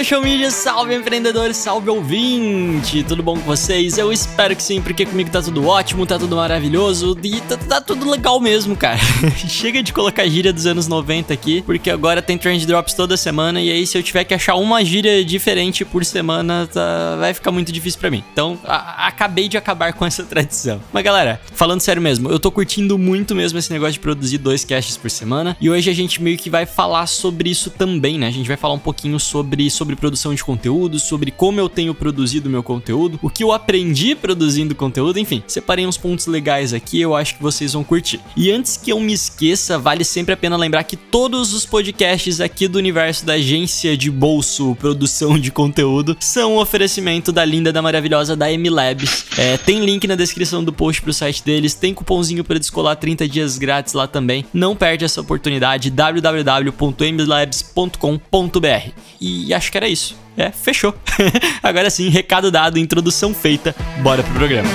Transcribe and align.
Social 0.00 0.22
media, 0.22 0.50
salve 0.50 0.94
empreendedor, 0.94 1.52
salve 1.52 1.90
ouvinte! 1.90 3.02
Tudo 3.04 3.22
bom 3.22 3.34
com 3.34 3.42
vocês? 3.42 3.98
Eu 3.98 4.10
espero 4.10 4.56
que 4.56 4.62
sim, 4.62 4.80
porque 4.80 5.04
comigo 5.04 5.28
tá 5.30 5.42
tudo 5.42 5.66
ótimo, 5.66 6.06
tá 6.06 6.18
tudo 6.18 6.36
maravilhoso 6.36 7.14
e 7.22 7.38
tá, 7.42 7.56
tá 7.58 7.80
tudo 7.82 8.08
legal 8.10 8.40
mesmo, 8.40 8.74
cara. 8.74 8.98
Chega 9.46 9.82
de 9.82 9.92
colocar 9.92 10.26
gíria 10.26 10.54
dos 10.54 10.64
anos 10.64 10.88
90 10.88 11.34
aqui, 11.34 11.60
porque 11.62 11.90
agora 11.90 12.22
tem 12.22 12.38
Trend 12.38 12.64
Drops 12.66 12.94
toda 12.94 13.14
semana 13.14 13.60
e 13.60 13.70
aí 13.70 13.86
se 13.86 13.98
eu 13.98 14.02
tiver 14.02 14.24
que 14.24 14.32
achar 14.32 14.54
uma 14.54 14.82
gíria 14.82 15.22
diferente 15.22 15.84
por 15.84 16.02
semana, 16.02 16.66
tá- 16.72 17.16
vai 17.18 17.34
ficar 17.34 17.52
muito 17.52 17.70
difícil 17.70 18.00
pra 18.00 18.10
mim. 18.10 18.24
Então, 18.32 18.58
a- 18.64 19.06
acabei 19.06 19.48
de 19.50 19.58
acabar 19.58 19.92
com 19.92 20.06
essa 20.06 20.22
tradição. 20.24 20.80
Mas 20.94 21.04
galera, 21.04 21.38
falando 21.52 21.80
sério 21.82 22.00
mesmo, 22.00 22.30
eu 22.30 22.38
tô 22.40 22.50
curtindo 22.50 22.96
muito 22.96 23.34
mesmo 23.34 23.58
esse 23.58 23.70
negócio 23.70 23.92
de 23.94 24.00
produzir 24.00 24.38
dois 24.38 24.64
casts 24.64 24.96
por 24.96 25.10
semana 25.10 25.54
e 25.60 25.68
hoje 25.68 25.90
a 25.90 25.94
gente 25.94 26.22
meio 26.22 26.38
que 26.38 26.48
vai 26.48 26.64
falar 26.64 27.06
sobre 27.06 27.50
isso 27.50 27.68
também, 27.68 28.18
né? 28.18 28.28
A 28.28 28.32
gente 28.32 28.48
vai 28.48 28.56
falar 28.56 28.72
um 28.72 28.78
pouquinho 28.78 29.20
sobre, 29.20 29.70
sobre 29.70 29.89
produção 29.96 30.34
de 30.34 30.42
conteúdo, 30.42 30.98
sobre 30.98 31.30
como 31.30 31.60
eu 31.60 31.68
tenho 31.68 31.94
produzido 31.94 32.50
meu 32.50 32.62
conteúdo, 32.62 33.18
o 33.22 33.30
que 33.30 33.44
eu 33.44 33.52
aprendi 33.52 34.14
produzindo 34.14 34.74
conteúdo, 34.74 35.18
enfim, 35.18 35.42
separei 35.46 35.86
uns 35.86 35.96
pontos 35.96 36.26
legais 36.26 36.72
aqui, 36.72 37.00
eu 37.00 37.14
acho 37.14 37.36
que 37.36 37.42
vocês 37.42 37.72
vão 37.72 37.84
curtir. 37.84 38.20
E 38.36 38.50
antes 38.50 38.76
que 38.76 38.92
eu 38.92 39.00
me 39.00 39.12
esqueça, 39.12 39.78
vale 39.78 40.04
sempre 40.04 40.34
a 40.34 40.36
pena 40.36 40.56
lembrar 40.56 40.84
que 40.84 40.96
todos 40.96 41.52
os 41.52 41.66
podcasts 41.66 42.40
aqui 42.40 42.68
do 42.68 42.78
universo 42.78 43.24
da 43.24 43.34
agência 43.34 43.96
de 43.96 44.10
bolso 44.10 44.74
produção 44.76 45.38
de 45.38 45.50
conteúdo 45.50 46.16
são 46.20 46.54
um 46.54 46.58
oferecimento 46.58 47.32
da 47.32 47.44
linda, 47.44 47.72
da 47.72 47.82
maravilhosa 47.82 48.36
da 48.36 48.52
M-Labs. 48.52 49.26
É, 49.38 49.56
tem 49.56 49.84
link 49.84 50.06
na 50.06 50.14
descrição 50.14 50.62
do 50.64 50.72
post 50.72 51.02
pro 51.02 51.12
site 51.12 51.44
deles, 51.44 51.74
tem 51.74 51.92
cupomzinho 51.94 52.44
para 52.44 52.58
descolar 52.58 52.96
30 52.96 53.28
dias 53.28 53.58
grátis 53.58 53.94
lá 53.94 54.06
também. 54.06 54.44
Não 54.52 54.76
perde 54.76 55.04
essa 55.04 55.20
oportunidade, 55.20 55.90
www.mlabs.com.br. 55.90 58.90
E 59.20 59.52
acho 59.52 59.70
que 59.70 59.76
era 59.80 59.88
isso. 59.88 60.14
É, 60.36 60.50
fechou. 60.50 60.94
Agora 61.62 61.90
sim, 61.90 62.08
recado 62.08 62.50
dado, 62.50 62.78
introdução 62.78 63.34
feita, 63.34 63.74
bora 64.02 64.22
pro 64.22 64.34
programa. 64.34 64.68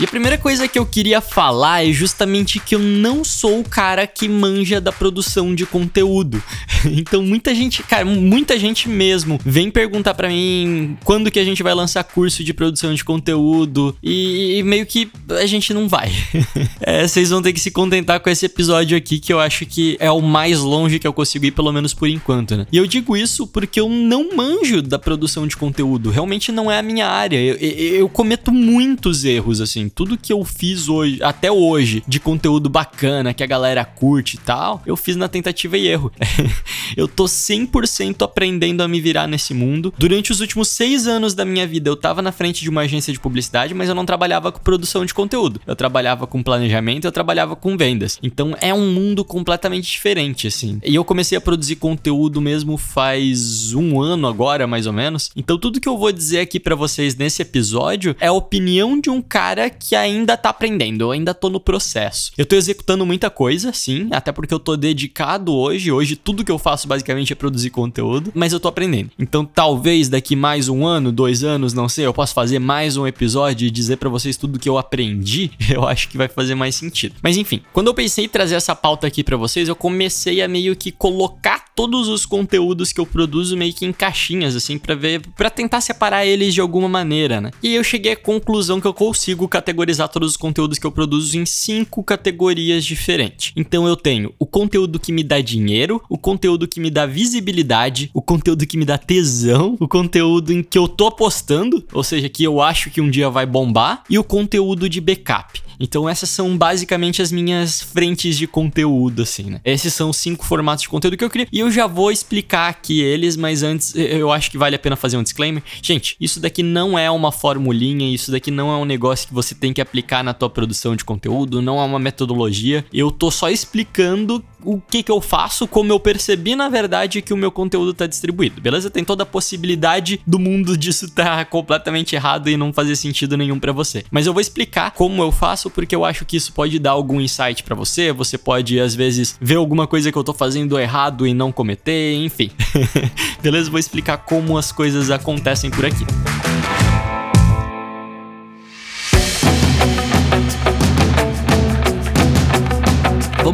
E 0.00 0.04
a 0.04 0.08
primeira 0.08 0.38
coisa 0.38 0.66
que 0.66 0.78
eu 0.78 0.86
queria 0.86 1.20
falar 1.20 1.86
é 1.86 1.92
justamente 1.92 2.58
que 2.58 2.74
eu 2.74 2.78
não 2.78 3.22
sou 3.22 3.60
o 3.60 3.64
cara 3.68 4.06
que 4.06 4.26
manja 4.28 4.80
da 4.80 4.90
produção 4.90 5.54
de 5.54 5.66
conteúdo. 5.66 6.42
Então 6.82 7.22
muita 7.22 7.54
gente, 7.54 7.82
cara, 7.82 8.06
muita 8.06 8.58
gente 8.58 8.88
mesmo 8.88 9.38
vem 9.44 9.70
perguntar 9.70 10.14
pra 10.14 10.30
mim 10.30 10.96
quando 11.04 11.30
que 11.30 11.38
a 11.38 11.44
gente 11.44 11.62
vai 11.62 11.74
lançar 11.74 12.02
curso 12.04 12.42
de 12.42 12.54
produção 12.54 12.94
de 12.94 13.04
conteúdo 13.04 13.94
e, 14.02 14.56
e 14.58 14.62
meio 14.62 14.86
que 14.86 15.10
a 15.38 15.44
gente 15.44 15.74
não 15.74 15.86
vai. 15.86 16.10
É, 16.82 17.06
vocês 17.06 17.28
vão 17.28 17.42
ter 17.42 17.52
que 17.52 17.60
se 17.60 17.70
contentar 17.70 18.18
com 18.20 18.30
esse 18.30 18.46
episódio 18.46 18.96
aqui 18.96 19.18
que 19.18 19.30
eu 19.32 19.38
acho 19.38 19.66
que 19.66 19.98
é 20.00 20.10
o 20.10 20.22
mais 20.22 20.60
longe 20.60 20.98
que 20.98 21.06
eu 21.06 21.12
consigo 21.12 21.44
ir, 21.44 21.50
pelo 21.50 21.70
menos 21.70 21.92
por 21.92 22.08
enquanto, 22.08 22.56
né? 22.56 22.66
E 22.72 22.76
eu 22.78 22.86
digo 22.86 23.14
isso 23.16 23.46
porque 23.46 23.78
eu 23.78 23.88
não 23.88 24.34
manjo 24.34 24.80
da 24.80 24.98
produção 24.98 25.46
de 25.46 25.56
conteúdo. 25.58 26.08
Realmente 26.10 26.50
não 26.50 26.70
é 26.72 26.78
a 26.78 26.82
minha 26.82 27.06
área. 27.06 27.36
Eu, 27.36 27.56
eu- 27.56 27.94
eu 28.00 28.08
cometo 28.08 28.50
muitos 28.50 29.24
erros, 29.26 29.60
assim. 29.60 29.89
Tudo 29.94 30.16
que 30.16 30.32
eu 30.32 30.44
fiz 30.44 30.88
hoje, 30.88 31.22
até 31.22 31.50
hoje, 31.50 32.02
de 32.06 32.18
conteúdo 32.20 32.68
bacana, 32.68 33.34
que 33.34 33.42
a 33.42 33.46
galera 33.46 33.84
curte 33.84 34.36
e 34.36 34.38
tal, 34.38 34.82
eu 34.86 34.96
fiz 34.96 35.16
na 35.16 35.28
tentativa 35.28 35.76
e 35.76 35.86
erro. 35.86 36.12
eu 36.96 37.06
tô 37.06 37.24
100% 37.24 38.22
aprendendo 38.22 38.82
a 38.82 38.88
me 38.88 39.00
virar 39.00 39.26
nesse 39.26 39.54
mundo. 39.54 39.92
Durante 39.98 40.32
os 40.32 40.40
últimos 40.40 40.68
seis 40.68 41.06
anos 41.06 41.34
da 41.34 41.44
minha 41.44 41.66
vida, 41.66 41.88
eu 41.88 41.96
tava 41.96 42.22
na 42.22 42.32
frente 42.32 42.62
de 42.62 42.70
uma 42.70 42.82
agência 42.82 43.12
de 43.12 43.20
publicidade, 43.20 43.74
mas 43.74 43.88
eu 43.88 43.94
não 43.94 44.06
trabalhava 44.06 44.52
com 44.52 44.60
produção 44.60 45.04
de 45.04 45.14
conteúdo. 45.14 45.60
Eu 45.66 45.76
trabalhava 45.76 46.26
com 46.26 46.42
planejamento, 46.42 47.06
eu 47.06 47.12
trabalhava 47.12 47.56
com 47.56 47.76
vendas. 47.76 48.18
Então 48.22 48.54
é 48.60 48.72
um 48.72 48.92
mundo 48.92 49.24
completamente 49.24 49.90
diferente, 49.90 50.46
assim. 50.46 50.80
E 50.84 50.94
eu 50.94 51.04
comecei 51.04 51.36
a 51.36 51.40
produzir 51.40 51.76
conteúdo 51.76 52.40
mesmo 52.40 52.76
faz 52.76 53.72
um 53.74 54.00
ano 54.00 54.26
agora, 54.26 54.66
mais 54.66 54.86
ou 54.86 54.92
menos. 54.92 55.30
Então 55.36 55.58
tudo 55.58 55.80
que 55.80 55.88
eu 55.88 55.98
vou 55.98 56.12
dizer 56.12 56.40
aqui 56.40 56.58
pra 56.60 56.74
vocês 56.74 57.16
nesse 57.16 57.42
episódio 57.42 58.16
é 58.20 58.26
a 58.26 58.32
opinião 58.32 59.00
de 59.00 59.10
um 59.10 59.20
cara 59.20 59.70
que 59.80 59.96
ainda 59.96 60.36
tá 60.36 60.50
aprendendo, 60.50 61.02
eu 61.02 61.10
ainda 61.10 61.32
tô 61.32 61.48
no 61.48 61.58
processo. 61.58 62.32
Eu 62.36 62.44
tô 62.44 62.54
executando 62.54 63.06
muita 63.06 63.30
coisa, 63.30 63.72
sim, 63.72 64.08
até 64.10 64.30
porque 64.30 64.52
eu 64.52 64.58
tô 64.58 64.76
dedicado 64.76 65.54
hoje. 65.54 65.90
Hoje 65.90 66.14
tudo 66.14 66.44
que 66.44 66.52
eu 66.52 66.58
faço 66.58 66.86
basicamente 66.86 67.32
é 67.32 67.36
produzir 67.36 67.70
conteúdo, 67.70 68.30
mas 68.34 68.52
eu 68.52 68.60
tô 68.60 68.68
aprendendo. 68.68 69.10
Então 69.18 69.44
talvez 69.44 70.08
daqui 70.08 70.36
mais 70.36 70.68
um 70.68 70.86
ano, 70.86 71.10
dois 71.10 71.42
anos, 71.42 71.72
não 71.72 71.88
sei, 71.88 72.06
eu 72.06 72.14
posso 72.14 72.34
fazer 72.34 72.58
mais 72.58 72.96
um 72.96 73.06
episódio 73.06 73.66
e 73.66 73.70
dizer 73.70 73.96
pra 73.96 74.08
vocês 74.08 74.36
tudo 74.36 74.58
que 74.58 74.68
eu 74.68 74.78
aprendi. 74.78 75.50
Eu 75.70 75.86
acho 75.86 76.08
que 76.08 76.16
vai 76.16 76.26
fazer 76.26 76.56
mais 76.56 76.74
sentido. 76.74 77.14
Mas 77.22 77.36
enfim, 77.36 77.62
quando 77.72 77.86
eu 77.86 77.94
pensei 77.94 78.24
em 78.24 78.28
trazer 78.28 78.56
essa 78.56 78.74
pauta 78.74 79.06
aqui 79.06 79.22
pra 79.22 79.36
vocês, 79.36 79.68
eu 79.68 79.76
comecei 79.76 80.42
a 80.42 80.48
meio 80.48 80.74
que 80.74 80.90
colocar 80.90 81.66
todos 81.76 82.08
os 82.08 82.26
conteúdos 82.26 82.92
que 82.92 83.00
eu 83.00 83.06
produzo 83.06 83.56
meio 83.56 83.72
que 83.72 83.86
em 83.86 83.92
caixinhas 83.92 84.56
assim 84.56 84.76
pra 84.78 84.96
ver, 84.96 85.22
para 85.36 85.48
tentar 85.48 85.80
separar 85.80 86.26
eles 86.26 86.52
de 86.52 86.60
alguma 86.60 86.88
maneira, 86.88 87.40
né? 87.40 87.52
E 87.62 87.74
eu 87.74 87.84
cheguei 87.84 88.12
à 88.12 88.16
conclusão 88.16 88.80
que 88.80 88.86
eu 88.86 88.92
consigo 88.92 89.46
categorizar 89.46 89.69
todos 90.08 90.30
os 90.30 90.36
conteúdos 90.36 90.78
que 90.78 90.86
eu 90.86 90.92
produzo 90.92 91.38
em 91.38 91.46
cinco 91.46 92.02
categorias 92.02 92.84
diferentes. 92.84 93.52
Então 93.56 93.86
eu 93.86 93.96
tenho 93.96 94.32
o 94.38 94.46
conteúdo 94.46 94.98
que 94.98 95.12
me 95.12 95.22
dá 95.22 95.40
dinheiro, 95.40 96.02
o 96.08 96.18
conteúdo 96.18 96.66
que 96.68 96.80
me 96.80 96.90
dá 96.90 97.06
visibilidade, 97.06 98.10
o 98.14 98.22
conteúdo 98.22 98.66
que 98.66 98.76
me 98.76 98.84
dá 98.84 98.98
tesão, 98.98 99.76
o 99.80 99.88
conteúdo 99.88 100.52
em 100.52 100.62
que 100.62 100.78
eu 100.78 100.88
tô 100.88 101.06
apostando, 101.06 101.84
ou 101.92 102.02
seja, 102.02 102.28
que 102.28 102.44
eu 102.44 102.60
acho 102.60 102.90
que 102.90 103.00
um 103.00 103.10
dia 103.10 103.30
vai 103.30 103.46
bombar, 103.46 104.04
e 104.08 104.18
o 104.18 104.24
conteúdo 104.24 104.88
de 104.88 105.00
backup. 105.00 105.62
Então 105.82 106.06
essas 106.06 106.28
são 106.28 106.58
basicamente 106.58 107.22
as 107.22 107.32
minhas 107.32 107.80
frentes 107.80 108.36
de 108.36 108.46
conteúdo, 108.46 109.22
assim, 109.22 109.44
né? 109.44 109.60
Esses 109.64 109.94
são 109.94 110.10
os 110.10 110.18
cinco 110.18 110.44
formatos 110.44 110.82
de 110.82 110.88
conteúdo 110.90 111.16
que 111.16 111.24
eu 111.24 111.30
crio. 111.30 111.46
E 111.50 111.58
eu 111.58 111.70
já 111.70 111.86
vou 111.86 112.12
explicar 112.12 112.68
aqui 112.68 113.00
eles, 113.00 113.34
mas 113.34 113.62
antes 113.62 113.94
eu 113.96 114.30
acho 114.30 114.50
que 114.50 114.58
vale 114.58 114.76
a 114.76 114.78
pena 114.78 114.94
fazer 114.94 115.16
um 115.16 115.22
disclaimer. 115.22 115.62
Gente, 115.80 116.16
isso 116.20 116.38
daqui 116.38 116.62
não 116.62 116.98
é 116.98 117.10
uma 117.10 117.32
formulinha, 117.32 118.12
isso 118.14 118.30
daqui 118.30 118.50
não 118.50 118.70
é 118.70 118.76
um 118.76 118.84
negócio 118.84 119.26
que 119.26 119.32
você 119.32 119.54
tem 119.60 119.72
que 119.72 119.80
aplicar 119.80 120.24
na 120.24 120.32
tua 120.32 120.48
produção 120.48 120.96
de 120.96 121.04
conteúdo, 121.04 121.60
não 121.60 121.78
é 121.78 121.84
uma 121.84 121.98
metodologia. 121.98 122.84
Eu 122.92 123.10
tô 123.10 123.30
só 123.30 123.50
explicando 123.50 124.42
o 124.64 124.80
que 124.80 125.02
que 125.02 125.12
eu 125.12 125.20
faço, 125.20 125.66
como 125.66 125.92
eu 125.92 126.00
percebi 126.00 126.54
na 126.54 126.68
verdade 126.68 127.22
que 127.22 127.32
o 127.32 127.36
meu 127.36 127.50
conteúdo 127.50 127.94
tá 127.94 128.06
distribuído, 128.06 128.60
beleza? 128.60 128.90
Tem 128.90 129.04
toda 129.04 129.22
a 129.22 129.26
possibilidade 129.26 130.20
do 130.26 130.38
mundo 130.38 130.76
disso 130.76 131.10
tá 131.10 131.44
completamente 131.46 132.14
errado 132.14 132.48
e 132.48 132.56
não 132.56 132.72
fazer 132.72 132.96
sentido 132.96 133.36
nenhum 133.36 133.58
pra 133.58 133.72
você. 133.72 134.04
Mas 134.10 134.26
eu 134.26 134.32
vou 134.32 134.40
explicar 134.40 134.90
como 134.92 135.22
eu 135.22 135.32
faço 135.32 135.70
porque 135.70 135.94
eu 135.94 136.04
acho 136.04 136.24
que 136.24 136.36
isso 136.36 136.52
pode 136.52 136.78
dar 136.78 136.92
algum 136.92 137.20
insight 137.20 137.62
pra 137.62 137.74
você, 137.74 138.12
você 138.12 138.38
pode 138.38 138.78
às 138.80 138.94
vezes 138.94 139.36
ver 139.40 139.56
alguma 139.56 139.86
coisa 139.86 140.10
que 140.10 140.18
eu 140.18 140.24
tô 140.24 140.32
fazendo 140.32 140.78
errado 140.78 141.26
e 141.26 141.34
não 141.34 141.52
cometer, 141.52 142.14
enfim. 142.14 142.50
beleza? 143.42 143.70
Vou 143.70 143.78
explicar 143.78 144.18
como 144.18 144.56
as 144.56 144.72
coisas 144.72 145.10
acontecem 145.10 145.70
por 145.70 145.84
aqui. 145.84 146.04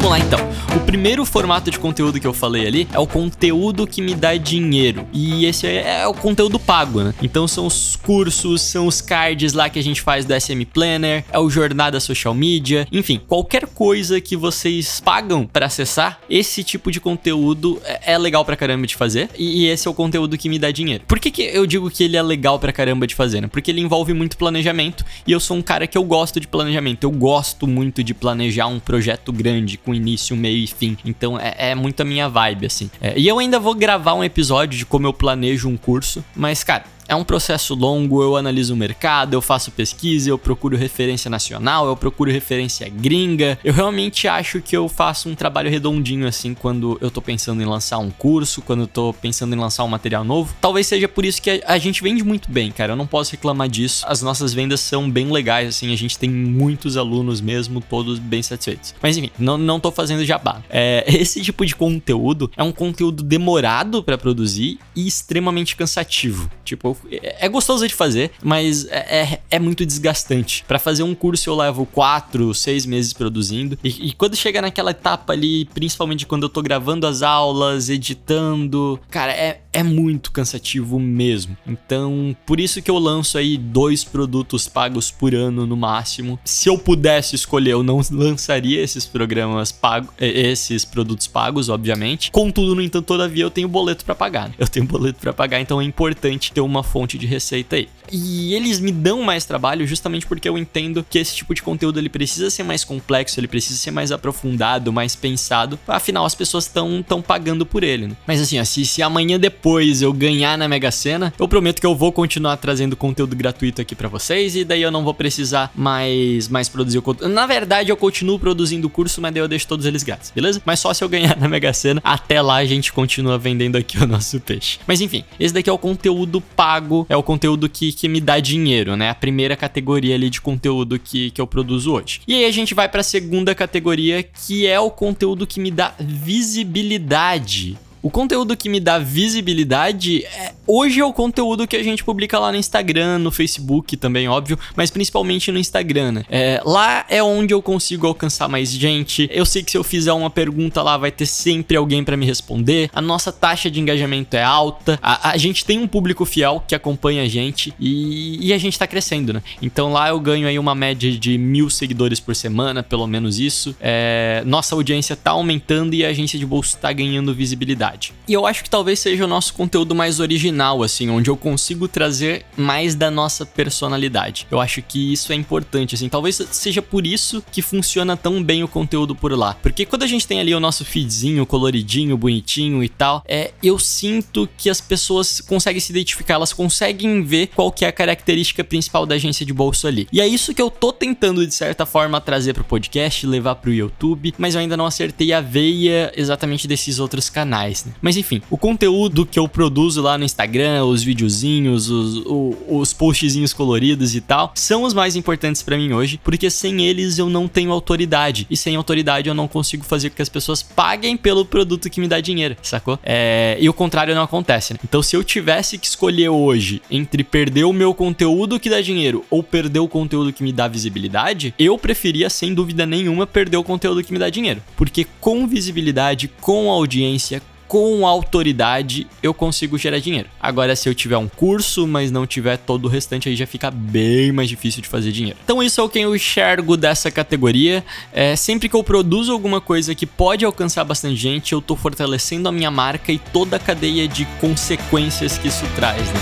Vamos 0.07 0.21
lá 0.21 0.25
então. 0.25 0.39
O 0.77 0.79
primeiro 0.85 1.25
formato 1.25 1.69
de 1.69 1.77
conteúdo 1.77 2.17
que 2.17 2.25
eu 2.25 2.31
falei 2.31 2.65
ali 2.65 2.87
é 2.93 2.99
o 2.99 3.05
conteúdo 3.05 3.85
que 3.85 4.01
me 4.01 4.15
dá 4.15 4.37
dinheiro. 4.37 5.05
E 5.11 5.45
esse 5.45 5.67
é, 5.67 6.07
o 6.07 6.13
conteúdo 6.13 6.57
pago, 6.57 7.01
né? 7.01 7.13
Então 7.21 7.45
são 7.45 7.65
os 7.65 7.97
cursos, 7.97 8.61
são 8.61 8.87
os 8.87 9.01
cards 9.01 9.51
lá 9.51 9.69
que 9.69 9.77
a 9.77 9.83
gente 9.83 10.01
faz 10.01 10.23
do 10.23 10.39
SM 10.39 10.63
Planner, 10.71 11.25
é 11.29 11.37
o 11.37 11.49
Jornada 11.49 11.99
Social 11.99 12.33
Media, 12.33 12.87
enfim, 12.89 13.19
qualquer 13.27 13.67
coisa 13.67 14.21
que 14.21 14.37
vocês 14.37 15.01
pagam 15.01 15.45
para 15.45 15.65
acessar, 15.65 16.21
esse 16.29 16.63
tipo 16.63 16.89
de 16.89 17.01
conteúdo 17.01 17.81
é 17.83 17.97
é 18.13 18.17
legal 18.17 18.45
pra 18.45 18.55
caramba 18.55 18.87
de 18.87 18.95
fazer. 18.95 19.29
E 19.37 19.63
e 19.63 19.67
esse 19.67 19.87
é 19.87 19.91
o 19.91 19.93
conteúdo 19.93 20.37
que 20.37 20.47
me 20.47 20.57
dá 20.57 20.71
dinheiro. 20.71 21.03
Por 21.05 21.19
que, 21.19 21.31
que 21.31 21.41
eu 21.41 21.65
digo 21.65 21.89
que 21.91 22.05
ele 22.05 22.15
é 22.15 22.21
legal 22.21 22.57
pra 22.59 22.71
caramba 22.71 23.05
de 23.05 23.13
fazer, 23.13 23.41
né? 23.41 23.47
Porque 23.47 23.71
ele 23.71 23.81
envolve 23.81 24.13
muito 24.13 24.37
planejamento 24.37 25.03
e 25.25 25.33
eu 25.33 25.39
sou 25.39 25.57
um 25.57 25.61
cara 25.61 25.85
que 25.85 25.97
eu 25.97 26.03
gosto 26.03 26.39
de 26.39 26.47
planejamento. 26.47 27.03
Eu 27.03 27.11
gosto 27.11 27.67
muito 27.67 28.01
de 28.03 28.13
planejar 28.13 28.67
um 28.67 28.79
projeto 28.79 29.33
grande 29.33 29.77
com 29.77 29.96
início, 29.97 30.35
meio 30.35 30.63
e 30.63 30.67
fim. 30.67 30.97
Então 31.03 31.39
é, 31.39 31.71
é 31.71 31.75
muito 31.75 32.01
a 32.01 32.05
minha 32.05 32.29
vibe, 32.29 32.65
assim. 32.65 32.89
É, 33.01 33.17
e 33.17 33.27
eu 33.27 33.39
ainda 33.39 33.59
vou 33.59 33.75
gravar 33.75 34.13
um 34.13 34.23
episódio 34.23 34.77
de 34.77 34.85
como 34.85 35.05
eu 35.07 35.13
planejo 35.13 35.67
um 35.67 35.77
curso, 35.77 36.23
mas, 36.35 36.63
cara. 36.63 36.83
É 37.07 37.15
um 37.15 37.23
processo 37.23 37.73
longo, 37.73 38.21
eu 38.21 38.35
analiso 38.35 38.73
o 38.73 38.77
mercado, 38.77 39.33
eu 39.33 39.41
faço 39.41 39.71
pesquisa, 39.71 40.29
eu 40.29 40.37
procuro 40.37 40.75
referência 40.75 41.29
nacional, 41.29 41.87
eu 41.87 41.95
procuro 41.95 42.31
referência 42.31 42.89
gringa. 42.89 43.57
Eu 43.63 43.73
realmente 43.73 44.27
acho 44.27 44.61
que 44.61 44.75
eu 44.75 44.87
faço 44.89 45.29
um 45.29 45.35
trabalho 45.35 45.69
redondinho 45.69 46.27
assim 46.27 46.53
quando 46.53 46.97
eu 47.01 47.09
tô 47.09 47.21
pensando 47.21 47.61
em 47.61 47.65
lançar 47.65 47.97
um 47.97 48.09
curso, 48.09 48.61
quando 48.61 48.81
eu 48.81 48.87
tô 48.87 49.13
pensando 49.13 49.55
em 49.55 49.59
lançar 49.59 49.83
um 49.83 49.87
material 49.87 50.23
novo. 50.23 50.53
Talvez 50.59 50.87
seja 50.87 51.07
por 51.07 51.25
isso 51.25 51.41
que 51.41 51.61
a 51.65 51.77
gente 51.77 52.01
vende 52.03 52.23
muito 52.23 52.51
bem, 52.51 52.71
cara. 52.71 52.93
Eu 52.93 52.95
não 52.95 53.07
posso 53.07 53.31
reclamar 53.31 53.67
disso. 53.67 54.05
As 54.07 54.21
nossas 54.21 54.53
vendas 54.53 54.79
são 54.79 55.09
bem 55.09 55.31
legais, 55.31 55.69
assim, 55.69 55.93
a 55.93 55.97
gente 55.97 56.17
tem 56.17 56.29
muitos 56.29 56.97
alunos 56.97 57.41
mesmo, 57.41 57.81
todos 57.81 58.19
bem 58.19 58.41
satisfeitos. 58.41 58.93
Mas 59.01 59.17
enfim, 59.17 59.31
não, 59.37 59.57
não 59.57 59.79
tô 59.79 59.91
fazendo 59.91 60.25
jabá. 60.25 60.61
É, 60.69 61.05
esse 61.07 61.41
tipo 61.41 61.65
de 61.65 61.75
conteúdo 61.75 62.51
é 62.55 62.63
um 62.63 62.71
conteúdo 62.71 63.23
demorado 63.23 64.03
para 64.03 64.17
produzir 64.17 64.79
e 64.95 65.07
extremamente 65.07 65.75
cansativo. 65.75 66.49
Tipo, 66.67 66.97
é, 67.09 67.45
é 67.45 67.49
gostoso 67.49 67.87
de 67.87 67.93
fazer, 67.93 68.31
mas 68.43 68.85
é, 68.89 69.21
é, 69.21 69.41
é 69.51 69.59
muito 69.59 69.85
desgastante. 69.85 70.65
Para 70.67 70.77
fazer 70.77 71.01
um 71.01 71.15
curso 71.15 71.49
eu 71.49 71.55
levo 71.55 71.85
quatro, 71.85 72.53
seis 72.53 72.85
meses 72.85 73.13
produzindo. 73.13 73.79
E, 73.81 74.09
e, 74.09 74.13
quando 74.13 74.35
chega 74.35 74.61
naquela 74.61 74.91
etapa 74.91 75.31
ali, 75.31 75.63
principalmente 75.73 76.25
quando 76.25 76.43
eu 76.43 76.49
tô 76.49 76.61
gravando 76.61 77.07
as 77.07 77.21
aulas, 77.21 77.89
editando, 77.89 78.99
cara, 79.09 79.31
é, 79.31 79.61
é 79.77 79.83
muito 79.83 80.31
cansativo 80.31 80.99
mesmo. 80.99 81.55
Então, 81.67 82.35
por 82.47 82.59
isso 82.59 82.81
que 82.81 82.89
eu 82.89 82.97
lanço 82.97 83.37
aí 83.37 83.59
dois 83.59 84.03
produtos 84.03 84.67
pagos 84.67 85.11
por 85.11 85.35
ano 85.35 85.67
no 85.67 85.77
máximo. 85.77 86.39
Se 86.43 86.67
eu 86.67 86.79
pudesse 86.79 87.35
escolher, 87.35 87.73
eu 87.73 87.83
não 87.83 88.01
lançaria 88.09 88.81
esses 88.81 89.05
programas 89.05 89.71
pagos, 89.71 90.09
esses 90.19 90.83
produtos 90.83 91.27
pagos, 91.27 91.69
obviamente. 91.69 92.31
Contudo, 92.31 92.73
no 92.73 92.81
entanto, 92.81 93.05
todavia 93.05 93.43
eu 93.43 93.51
tenho 93.51 93.67
boleto 93.67 94.03
para 94.03 94.15
pagar. 94.15 94.51
Eu 94.57 94.67
tenho 94.67 94.87
boleto 94.87 95.19
para 95.19 95.31
pagar, 95.31 95.61
então 95.61 95.79
é 95.79 95.83
importante 95.83 96.51
ter 96.51 96.61
uma 96.61 96.81
fonte 96.81 97.15
de 97.15 97.27
receita 97.27 97.75
aí. 97.75 97.87
E 98.11 98.55
eles 98.55 98.79
me 98.79 98.91
dão 98.91 99.21
mais 99.21 99.45
trabalho 99.45 99.85
justamente 99.85 100.25
porque 100.25 100.49
eu 100.49 100.57
entendo 100.57 101.05
que 101.07 101.19
esse 101.19 101.35
tipo 101.35 101.53
de 101.53 101.61
conteúdo 101.61 101.99
ele 101.99 102.09
precisa 102.09 102.49
ser 102.49 102.63
mais 102.63 102.83
complexo, 102.83 103.39
ele 103.39 103.47
precisa 103.47 103.77
ser 103.77 103.91
mais 103.91 104.11
aprofundado, 104.11 104.91
mais 104.91 105.15
pensado. 105.15 105.77
Afinal, 105.87 106.25
as 106.25 106.33
pessoas 106.33 106.65
estão 106.65 107.03
tão 107.03 107.21
pagando 107.21 107.63
por 107.63 107.83
ele. 107.83 108.07
Né? 108.07 108.17
Mas 108.25 108.41
assim, 108.41 108.63
se, 108.65 108.83
se 108.83 109.03
amanhã 109.03 109.39
depois 109.39 109.66
eu 110.01 110.13
ganhar 110.13 110.57
na 110.57 110.67
Mega 110.67 110.89
Sena, 110.89 111.33
eu 111.37 111.47
prometo 111.47 111.81
que 111.81 111.85
eu 111.85 111.93
vou 111.93 112.11
continuar 112.11 112.55
trazendo 112.55 112.95
conteúdo 112.95 113.35
gratuito 113.35 113.81
aqui 113.81 113.93
para 113.93 114.07
vocês 114.07 114.55
e 114.55 114.63
daí 114.63 114.81
eu 114.81 114.89
não 114.89 115.03
vou 115.03 115.13
precisar 115.13 115.71
mais 115.75 116.47
mais 116.47 116.69
produzir 116.69 116.97
o 116.99 117.01
conteúdo. 117.01 117.33
Na 117.33 117.45
verdade, 117.45 117.89
eu 117.89 117.97
continuo 117.97 118.39
produzindo 118.39 118.87
o 118.87 118.89
curso, 118.89 119.21
mas 119.21 119.33
daí 119.33 119.43
eu 119.43 119.47
deixo 119.47 119.67
todos 119.67 119.85
eles 119.85 120.03
grátis, 120.03 120.31
beleza? 120.33 120.61
Mas 120.65 120.79
só 120.79 120.93
se 120.93 121.03
eu 121.03 121.09
ganhar 121.09 121.35
na 121.39 121.49
Mega 121.49 121.73
Sena, 121.73 122.01
até 122.03 122.41
lá 122.41 122.55
a 122.55 122.65
gente 122.65 122.93
continua 122.93 123.37
vendendo 123.37 123.75
aqui 123.75 123.97
o 123.97 124.07
nosso 124.07 124.39
peixe. 124.39 124.79
Mas 124.87 125.01
enfim, 125.01 125.25
esse 125.39 125.53
daqui 125.53 125.69
é 125.69 125.73
o 125.73 125.77
conteúdo 125.77 126.39
pago, 126.39 127.05
é 127.09 127.17
o 127.17 127.23
conteúdo 127.23 127.67
que 127.67 127.91
que 127.91 128.07
me 128.07 128.21
dá 128.21 128.39
dinheiro, 128.39 128.95
né? 128.95 129.09
A 129.09 129.15
primeira 129.15 129.57
categoria 129.57 130.15
ali 130.15 130.29
de 130.29 130.39
conteúdo 130.39 130.97
que, 130.97 131.29
que 131.31 131.41
eu 131.41 131.47
produzo 131.47 131.91
hoje. 131.93 132.21
E 132.25 132.33
aí 132.33 132.45
a 132.45 132.51
gente 132.51 132.73
vai 132.73 132.87
para 132.87 133.01
a 133.01 133.03
segunda 133.03 133.53
categoria, 133.53 134.23
que 134.23 134.65
é 134.65 134.79
o 134.79 134.89
conteúdo 134.89 135.45
que 135.45 135.59
me 135.59 135.71
dá 135.71 135.93
visibilidade 135.99 137.77
o 138.01 138.09
conteúdo 138.09 138.55
que 138.55 138.69
me 138.69 138.79
dá 138.79 138.99
visibilidade 138.99 140.23
é, 140.25 140.53
hoje 140.67 140.99
é 140.99 141.05
o 141.05 141.13
conteúdo 141.13 141.67
que 141.67 141.75
a 141.75 141.83
gente 141.83 142.03
publica 142.03 142.37
lá 142.37 142.51
no 142.51 142.57
Instagram, 142.57 143.19
no 143.19 143.31
Facebook 143.31 143.95
também, 143.97 144.27
óbvio, 144.27 144.59
mas 144.75 144.91
principalmente 144.91 145.51
no 145.51 145.57
Instagram, 145.57 146.11
né? 146.11 146.25
É, 146.29 146.61
lá 146.65 147.05
é 147.09 147.23
onde 147.23 147.53
eu 147.53 147.61
consigo 147.61 148.05
alcançar 148.05 148.47
mais 148.47 148.69
gente. 148.69 149.29
Eu 149.31 149.45
sei 149.45 149.63
que 149.63 149.71
se 149.71 149.77
eu 149.77 149.83
fizer 149.83 150.13
uma 150.13 150.29
pergunta 150.29 150.81
lá, 150.81 150.97
vai 150.97 151.11
ter 151.11 151.25
sempre 151.25 151.77
alguém 151.77 152.03
para 152.03 152.17
me 152.17 152.25
responder. 152.25 152.89
A 152.93 153.01
nossa 153.01 153.31
taxa 153.31 153.71
de 153.71 153.79
engajamento 153.79 154.35
é 154.35 154.43
alta. 154.43 154.99
A, 155.01 155.31
a, 155.31 155.37
gente 155.37 155.65
tem 155.65 155.79
um 155.79 155.87
público 155.87 156.25
fiel 156.25 156.63
que 156.67 156.75
acompanha 156.75 157.23
a 157.23 157.27
gente 157.27 157.73
e, 157.79 158.47
e, 158.47 158.53
a 158.53 158.57
gente 158.57 158.77
tá 158.77 158.85
crescendo, 158.85 159.33
né? 159.33 159.41
Então 159.61 159.91
lá 159.91 160.09
eu 160.09 160.19
ganho 160.19 160.47
aí 160.47 160.59
uma 160.59 160.75
média 160.75 161.11
de 161.11 161.37
mil 161.37 161.69
seguidores 161.69 162.19
por 162.19 162.35
semana, 162.35 162.83
pelo 162.83 163.07
menos 163.07 163.39
isso. 163.39 163.75
É, 163.79 164.43
nossa 164.45 164.75
audiência 164.75 165.15
tá 165.15 165.31
aumentando 165.31 165.93
e 165.93 166.05
a 166.05 166.09
agência 166.09 166.37
de 166.37 166.45
bolsa 166.45 166.77
tá 166.77 166.91
ganhando 166.91 167.33
visibilidade. 167.33 167.86
E 168.27 168.33
eu 168.33 168.45
acho 168.45 168.63
que 168.63 168.69
talvez 168.69 168.99
seja 168.99 169.23
o 169.23 169.27
nosso 169.27 169.53
conteúdo 169.53 169.95
mais 169.95 170.19
original, 170.19 170.83
assim, 170.83 171.09
onde 171.09 171.29
eu 171.29 171.37
consigo 171.37 171.87
trazer 171.87 172.45
mais 172.55 172.95
da 172.95 173.09
nossa 173.09 173.45
personalidade. 173.45 174.47
Eu 174.51 174.59
acho 174.59 174.81
que 174.81 175.13
isso 175.13 175.31
é 175.31 175.35
importante, 175.35 175.95
assim, 175.95 176.09
talvez 176.09 176.35
seja 176.51 176.81
por 176.81 177.05
isso 177.05 177.43
que 177.51 177.61
funciona 177.61 178.17
tão 178.17 178.43
bem 178.43 178.63
o 178.63 178.67
conteúdo 178.67 179.15
por 179.15 179.31
lá. 179.31 179.55
Porque 179.61 179.85
quando 179.85 180.03
a 180.03 180.07
gente 180.07 180.27
tem 180.27 180.39
ali 180.39 180.53
o 180.53 180.59
nosso 180.59 180.83
feedzinho 180.83 181.45
coloridinho, 181.45 182.17
bonitinho 182.17 182.83
e 182.83 182.89
tal, 182.89 183.23
é, 183.27 183.51
eu 183.63 183.79
sinto 183.79 184.47
que 184.57 184.69
as 184.69 184.81
pessoas 184.81 185.41
conseguem 185.41 185.79
se 185.79 185.91
identificar, 185.91 186.35
elas 186.35 186.53
conseguem 186.53 187.23
ver 187.23 187.47
qual 187.47 187.71
que 187.71 187.85
é 187.85 187.87
a 187.87 187.91
característica 187.91 188.63
principal 188.63 189.05
da 189.05 189.15
agência 189.15 189.45
de 189.45 189.53
bolso 189.53 189.87
ali. 189.87 190.07
E 190.11 190.21
é 190.21 190.27
isso 190.27 190.53
que 190.53 190.61
eu 190.61 190.69
tô 190.69 190.91
tentando 190.91 191.45
de 191.45 191.53
certa 191.53 191.85
forma 191.85 192.19
trazer 192.21 192.53
pro 192.53 192.63
podcast, 192.63 193.25
levar 193.25 193.55
pro 193.55 193.73
YouTube, 193.73 194.33
mas 194.37 194.55
eu 194.55 194.61
ainda 194.61 194.77
não 194.77 194.85
acertei 194.85 195.33
a 195.33 195.41
veia 195.41 196.11
exatamente 196.15 196.67
desses 196.67 196.99
outros 196.99 197.29
canais. 197.29 197.76
Né? 197.85 197.93
Mas 198.01 198.17
enfim, 198.17 198.41
o 198.49 198.57
conteúdo 198.57 199.25
que 199.25 199.39
eu 199.39 199.47
produzo 199.47 200.01
lá 200.01 200.17
no 200.17 200.23
Instagram, 200.23 200.85
os 200.85 201.03
videozinhos, 201.03 201.89
os, 201.89 202.17
os, 202.25 202.55
os 202.67 202.93
postzinhos 202.93 203.53
coloridos 203.53 204.15
e 204.15 204.21
tal, 204.21 204.51
são 204.55 204.83
os 204.83 204.93
mais 204.93 205.15
importantes 205.15 205.61
para 205.61 205.77
mim 205.77 205.93
hoje, 205.93 206.19
porque 206.23 206.49
sem 206.49 206.85
eles 206.85 207.17
eu 207.17 207.29
não 207.29 207.47
tenho 207.47 207.71
autoridade. 207.71 208.47
E 208.49 208.57
sem 208.57 208.75
autoridade 208.75 209.29
eu 209.29 209.35
não 209.35 209.47
consigo 209.47 209.83
fazer 209.83 210.09
com 210.09 210.17
que 210.17 210.21
as 210.21 210.29
pessoas 210.29 210.61
paguem 210.61 211.15
pelo 211.17 211.45
produto 211.45 211.89
que 211.89 211.99
me 211.99 212.07
dá 212.07 212.19
dinheiro, 212.19 212.55
sacou? 212.61 212.99
É, 213.03 213.57
e 213.59 213.69
o 213.69 213.73
contrário 213.73 214.15
não 214.15 214.23
acontece, 214.23 214.73
né? 214.73 214.79
Então 214.83 215.01
se 215.01 215.15
eu 215.15 215.23
tivesse 215.23 215.77
que 215.77 215.87
escolher 215.87 216.29
hoje 216.29 216.81
entre 216.89 217.23
perder 217.23 217.63
o 217.65 217.73
meu 217.73 217.93
conteúdo 217.93 218.59
que 218.59 218.69
dá 218.69 218.81
dinheiro 218.81 219.23
ou 219.29 219.43
perder 219.43 219.79
o 219.79 219.87
conteúdo 219.87 220.33
que 220.33 220.43
me 220.43 220.51
dá 220.51 220.67
visibilidade, 220.67 221.53
eu 221.57 221.77
preferia 221.77 222.29
sem 222.29 222.53
dúvida 222.53 222.85
nenhuma 222.85 223.27
perder 223.27 223.57
o 223.57 223.63
conteúdo 223.63 224.03
que 224.03 224.13
me 224.13 224.19
dá 224.19 224.29
dinheiro. 224.29 224.61
Porque 224.75 225.05
com 225.19 225.47
visibilidade, 225.47 226.29
com 226.41 226.69
audiência, 226.69 227.41
com 227.67 228.07
autoridade 228.07 229.07
eu 229.21 229.33
consigo 229.33 229.77
gerar 229.77 229.99
dinheiro. 229.99 230.29
Agora, 230.39 230.75
se 230.75 230.87
eu 230.87 230.95
tiver 230.95 231.17
um 231.17 231.27
curso, 231.27 231.85
mas 231.85 232.11
não 232.11 232.25
tiver 232.25 232.57
todo 232.57 232.85
o 232.85 232.87
restante, 232.87 233.29
aí 233.29 233.35
já 233.35 233.45
fica 233.45 233.69
bem 233.69 234.31
mais 234.31 234.49
difícil 234.49 234.81
de 234.81 234.87
fazer 234.87 235.11
dinheiro. 235.11 235.37
Então, 235.43 235.61
isso 235.61 235.79
é 235.79 235.83
o 235.83 235.89
que 235.89 235.99
eu 235.99 236.15
enxergo 236.15 236.77
dessa 236.77 237.11
categoria. 237.11 237.83
É, 238.11 238.35
sempre 238.35 238.69
que 238.69 238.75
eu 238.75 238.83
produzo 238.83 239.31
alguma 239.31 239.59
coisa 239.59 239.93
que 239.93 240.05
pode 240.05 240.45
alcançar 240.45 240.83
bastante 240.83 241.15
gente, 241.15 241.53
eu 241.53 241.61
tô 241.61 241.75
fortalecendo 241.75 242.47
a 242.47 242.51
minha 242.51 242.71
marca 242.71 243.11
e 243.11 243.19
toda 243.19 243.57
a 243.57 243.59
cadeia 243.59 244.07
de 244.07 244.25
consequências 244.39 245.37
que 245.37 245.47
isso 245.47 245.65
traz, 245.75 246.01
né? 246.07 246.19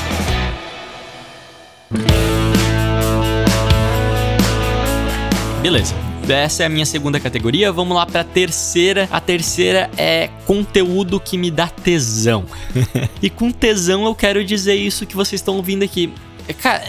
Beleza. 5.61 6.04
Essa 6.33 6.63
é 6.63 6.65
a 6.65 6.69
minha 6.69 6.85
segunda 6.85 7.19
categoria. 7.19 7.71
Vamos 7.71 7.95
lá 7.95 8.05
para 8.05 8.21
a 8.21 8.23
terceira. 8.23 9.07
A 9.11 9.19
terceira 9.19 9.89
é 9.97 10.29
conteúdo 10.45 11.19
que 11.19 11.37
me 11.37 11.51
dá 11.51 11.67
tesão. 11.67 12.45
e 13.21 13.29
com 13.29 13.51
tesão 13.51 14.05
eu 14.05 14.15
quero 14.15 14.43
dizer 14.43 14.75
isso 14.75 15.05
que 15.05 15.15
vocês 15.15 15.39
estão 15.39 15.55
ouvindo 15.55 15.83
aqui. 15.83 16.11
Cara, 16.53 16.83